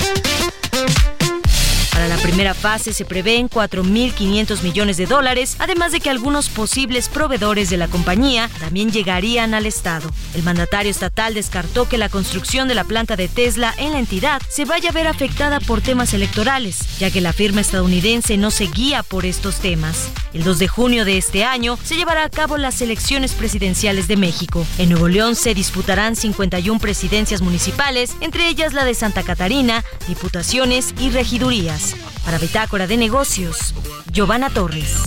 [1.95, 7.07] Para la primera fase se prevén 4.500 millones de dólares, además de que algunos posibles
[7.07, 10.11] proveedores de la compañía también llegarían al Estado.
[10.33, 14.41] El mandatario estatal descartó que la construcción de la planta de Tesla en la entidad
[14.49, 18.65] se vaya a ver afectada por temas electorales, ya que la firma estadounidense no se
[18.65, 20.09] guía por estos temas.
[20.33, 24.17] El 2 de junio de este año se llevará a cabo las elecciones presidenciales de
[24.17, 24.67] México.
[24.79, 30.93] En Nuevo León se disputarán 51 presidencias municipales, entre ellas la de Santa Catarina, diputaciones
[30.99, 31.84] y regidurías.
[32.23, 33.75] Para Bitácora de Negocios,
[34.11, 35.03] Giovanna Torres.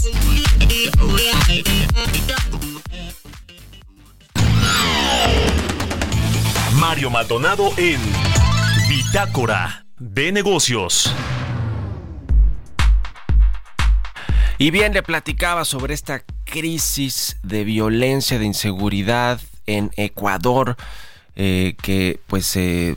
[6.74, 8.00] Mario Maldonado en
[8.88, 11.12] Bitácora de Negocios.
[14.58, 20.76] Y bien, le platicaba sobre esta crisis de violencia, de inseguridad en Ecuador,
[21.36, 22.96] eh, que pues se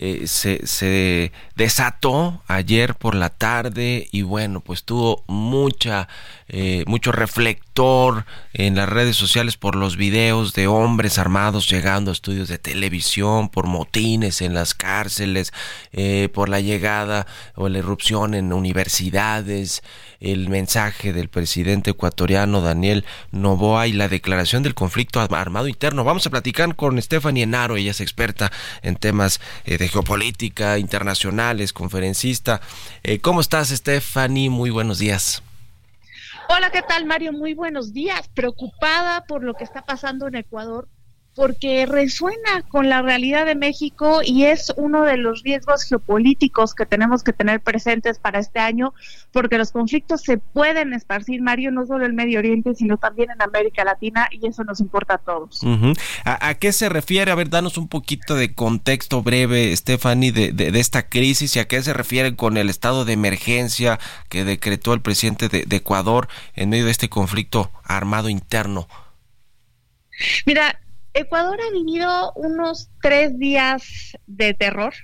[0.00, 6.08] eh, se, se, desató ayer por la tarde y bueno, pues tuvo mucha,
[6.48, 12.12] eh, mucho reflector en las redes sociales por los videos de hombres armados llegando a
[12.12, 15.52] estudios de televisión, por motines en las cárceles,
[15.92, 19.82] eh, por la llegada o la irrupción en universidades,
[20.20, 26.04] el mensaje del presidente ecuatoriano Daniel Novoa y la declaración del conflicto armado interno.
[26.04, 28.50] Vamos a platicar con Stephanie Enaro, ella es experta
[28.82, 32.60] en temas eh, de geopolítica internacionales, conferencista.
[33.02, 34.50] Eh, ¿Cómo estás, Stephanie?
[34.50, 35.42] Muy buenos días.
[36.50, 37.34] Hola, ¿qué tal, Mario?
[37.34, 38.26] Muy buenos días.
[38.28, 40.88] Preocupada por lo que está pasando en Ecuador
[41.38, 46.84] porque resuena con la realidad de México y es uno de los riesgos geopolíticos que
[46.84, 48.92] tenemos que tener presentes para este año,
[49.30, 53.40] porque los conflictos se pueden esparcir, Mario, no solo en Medio Oriente, sino también en
[53.40, 55.60] América Latina y eso nos importa a todos.
[56.24, 57.30] ¿A, qué se refiere?
[57.30, 61.68] A ver, danos un poquito de contexto breve, Stephanie, de, de, esta crisis y a
[61.68, 66.26] qué se refiere con el estado de emergencia que decretó el presidente de, de Ecuador
[66.56, 68.88] en medio de este conflicto armado interno.
[70.44, 70.80] Mira,
[71.18, 74.94] Ecuador ha vivido unos tres días de terror.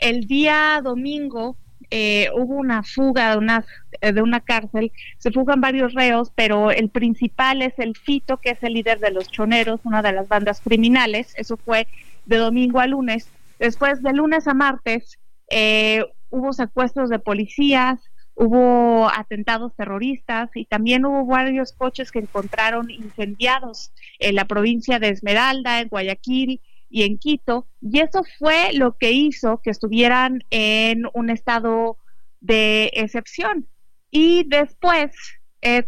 [0.00, 1.56] El día domingo
[1.90, 3.64] eh, hubo una fuga de una,
[4.00, 8.62] de una cárcel, se fugan varios reos, pero el principal es el Fito, que es
[8.62, 11.32] el líder de los choneros, una de las bandas criminales.
[11.36, 11.86] Eso fue
[12.24, 13.28] de domingo a lunes.
[13.60, 15.16] Después, de lunes a martes,
[15.48, 18.00] eh, hubo secuestros de policías,
[18.36, 25.08] hubo atentados terroristas y también hubo varios coches que encontraron incendiados en la provincia de
[25.08, 26.60] Esmeralda, en Guayaquil
[26.90, 27.66] y en Quito.
[27.80, 31.96] Y eso fue lo que hizo que estuvieran en un estado
[32.40, 33.66] de excepción.
[34.10, 35.12] Y después,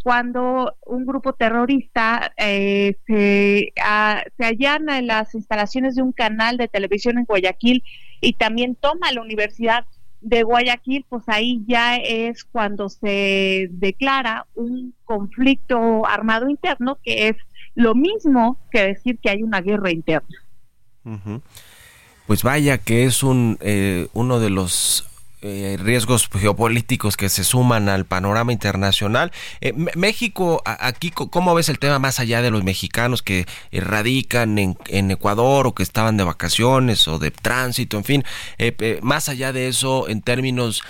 [0.03, 3.73] cuando un grupo terrorista eh, se,
[4.37, 7.85] se allana en las instalaciones de un canal de televisión en Guayaquil
[8.21, 9.85] y también toma la universidad
[10.21, 17.37] de Guayaquil, pues ahí ya es cuando se declara un conflicto armado interno, que es
[17.75, 20.37] lo mismo que decir que hay una guerra interna.
[22.27, 25.08] Pues vaya que es un eh, uno de los
[25.41, 29.31] eh, riesgos geopolíticos que se suman al panorama internacional.
[29.61, 35.11] Eh, México, aquí, ¿cómo ves el tema más allá de los mexicanos que radican en,
[35.13, 38.25] Ecuador o que estaban de vacaciones o de tránsito, en fin,
[38.59, 40.83] eh, más allá de eso, en términos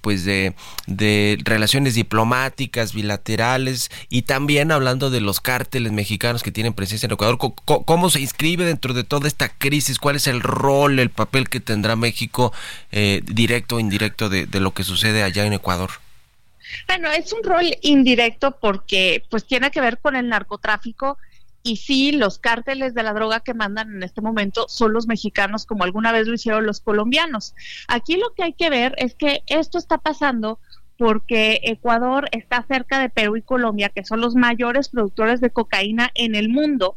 [0.00, 0.54] pues de,
[0.86, 7.12] de relaciones diplomáticas, bilaterales y también hablando de los cárteles mexicanos que tienen presencia en
[7.12, 9.98] Ecuador, ¿cómo, se inscribe dentro de toda esta crisis?
[9.98, 12.52] ¿Cuál es el rol, el papel que tendrá México
[12.90, 13.71] directo?
[13.78, 15.90] Indirecto de, lo que sucede allá en Ecuador?
[16.86, 21.18] Bueno, es un rol indirecto porque pues tiene que ver con el narcotráfico
[21.62, 25.64] y sí, los cárteles de la droga que mandan en este momento son los mexicanos
[25.64, 27.54] como alguna vez lo hicieron los colombianos.
[27.88, 30.58] Aquí lo que hay que ver es que esto está pasando
[30.98, 36.10] porque Ecuador está cerca de Perú y Colombia, que son los mayores productores de cocaína
[36.14, 36.96] en el mundo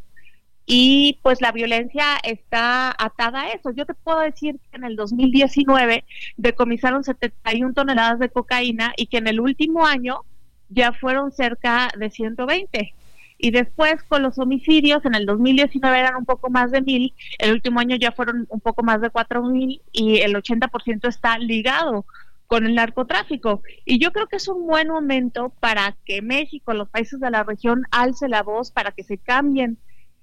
[0.66, 3.72] y pues la violencia está atada a eso.
[3.72, 6.06] Yo te puedo decir que en el 2019
[6.38, 10.22] decomisaron 71 toneladas de cocaína y que en el último año
[10.70, 12.94] ya fueron cerca de 120.
[13.38, 17.52] y después con los homicidios en el 2019 eran un poco más de mil, el
[17.52, 22.06] último año ya fueron un poco más de cuatro mil y el 80% está ligado
[22.48, 23.62] con el narcotráfico.
[23.84, 27.44] Y yo creo que es un buen momento para que México, los países de la
[27.44, 29.78] región, alce la voz para que se cambien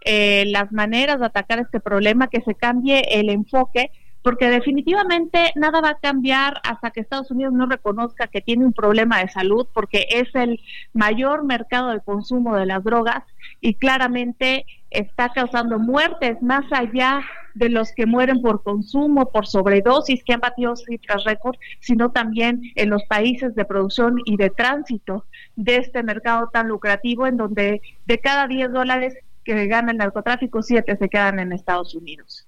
[0.05, 3.91] eh, las maneras de atacar este problema, que se cambie el enfoque
[4.23, 8.73] porque definitivamente nada va a cambiar hasta que Estados Unidos no reconozca que tiene un
[8.73, 10.61] problema de salud, porque es el
[10.93, 13.25] mayor mercado de consumo de las drogas
[13.61, 17.23] y claramente está causando muertes más allá
[17.55, 22.63] de los que mueren por consumo, por sobredosis, que han batido cifras récord, sino también
[22.77, 25.27] en los países de producción y de tránsito
[25.57, 30.63] de este mercado tan lucrativo, en donde de cada 10 dólares que gana el narcotráfico,
[30.63, 32.47] 7 se quedan en Estados Unidos.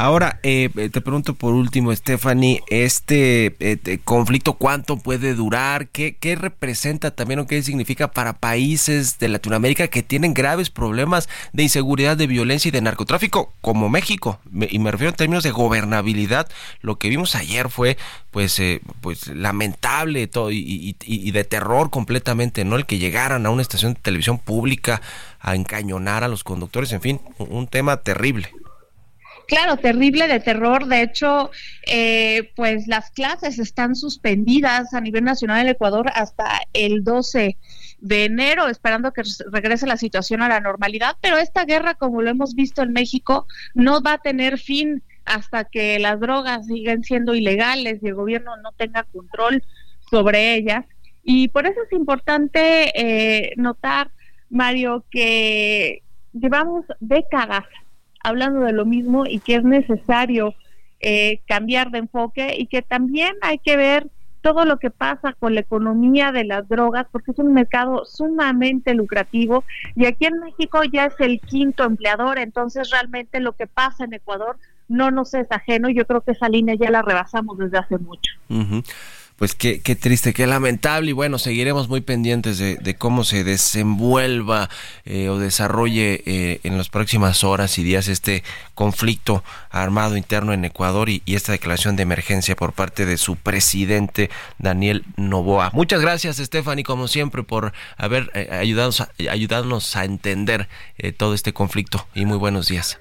[0.00, 5.88] Ahora, eh, te pregunto por último, Stephanie, ¿este eh, conflicto cuánto puede durar?
[5.88, 11.28] ¿Qué, ¿Qué representa también o qué significa para países de Latinoamérica que tienen graves problemas
[11.52, 14.38] de inseguridad, de violencia y de narcotráfico, como México?
[14.70, 16.48] y me refiero en términos de gobernabilidad.
[16.80, 17.98] Lo que vimos ayer fue,
[18.30, 22.76] pues, eh, pues lamentable todo y, y, de terror completamente, ¿no?
[22.76, 25.02] El que llegaran a una estación de televisión pública
[25.40, 28.52] a encañonar a los conductores, en fin, un tema terrible.
[29.48, 30.86] Claro, terrible de terror.
[30.86, 31.50] De hecho,
[31.86, 37.56] eh, pues las clases están suspendidas a nivel nacional en Ecuador hasta el 12
[37.98, 41.16] de enero, esperando que regrese la situación a la normalidad.
[41.22, 45.64] Pero esta guerra, como lo hemos visto en México, no va a tener fin hasta
[45.64, 49.64] que las drogas siguen siendo ilegales y el gobierno no tenga control
[50.10, 50.84] sobre ellas.
[51.24, 54.10] Y por eso es importante eh, notar,
[54.50, 56.02] Mario, que
[56.34, 57.64] llevamos décadas
[58.22, 60.54] hablando de lo mismo y que es necesario
[61.00, 64.08] eh, cambiar de enfoque y que también hay que ver
[64.40, 68.94] todo lo que pasa con la economía de las drogas, porque es un mercado sumamente
[68.94, 69.64] lucrativo
[69.94, 74.14] y aquí en México ya es el quinto empleador, entonces realmente lo que pasa en
[74.14, 74.56] Ecuador
[74.88, 78.32] no nos es ajeno, yo creo que esa línea ya la rebasamos desde hace mucho
[79.38, 84.68] pues qué, qué triste, qué lamentable y bueno, seguiremos muy pendientes de, cómo se desenvuelva
[85.04, 88.42] eh, o desarrolle eh, en las próximas horas y días este
[88.74, 94.28] conflicto armado interno en Ecuador y, esta declaración de emergencia por parte de su presidente
[94.58, 95.70] Daniel Novoa.
[95.72, 98.90] Muchas gracias Stephanie, como siempre, por haber eh, ayudado,
[99.30, 100.68] ayudarnos a entender
[101.16, 102.98] todo este conflicto y muy buenos días.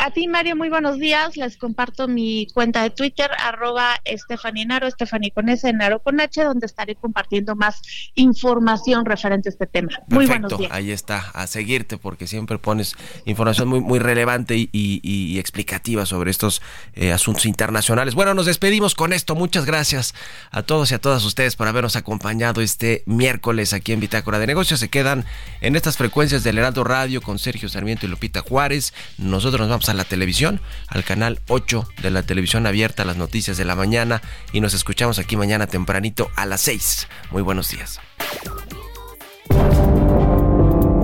[0.00, 1.36] A ti, Mario, muy buenos días.
[1.36, 6.66] Les comparto mi cuenta de Twitter, arroba Estefanía Estefani con S, Naro con H, donde
[6.66, 7.80] estaré compartiendo más
[8.14, 9.90] información referente a este tema.
[10.08, 10.70] Muy buenos días.
[10.72, 12.94] Ahí está, a seguirte, porque siempre pones
[13.24, 16.62] información muy, muy relevante y, explicativa sobre estos
[16.94, 18.14] eh, asuntos internacionales.
[18.14, 19.34] Bueno, nos despedimos con esto.
[19.34, 20.14] Muchas gracias
[20.50, 24.46] a todos y a todas ustedes por habernos acompañado este miércoles aquí en Bitácora de
[24.46, 24.80] Negocios.
[24.80, 25.24] Se quedan
[25.60, 28.92] en estas frecuencias del Heraldo Radio con Sergio Sarmiento y Lupita Juárez.
[29.16, 33.56] Nosotros nos vamos a la televisión, al canal 8 de la televisión abierta, las noticias
[33.56, 34.22] de la mañana
[34.52, 37.08] y nos escuchamos aquí mañana tempranito a las 6.
[37.30, 38.00] Muy buenos días.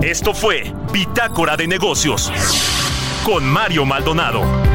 [0.01, 2.31] Esto fue Bitácora de Negocios
[3.25, 4.74] con Mario Maldonado.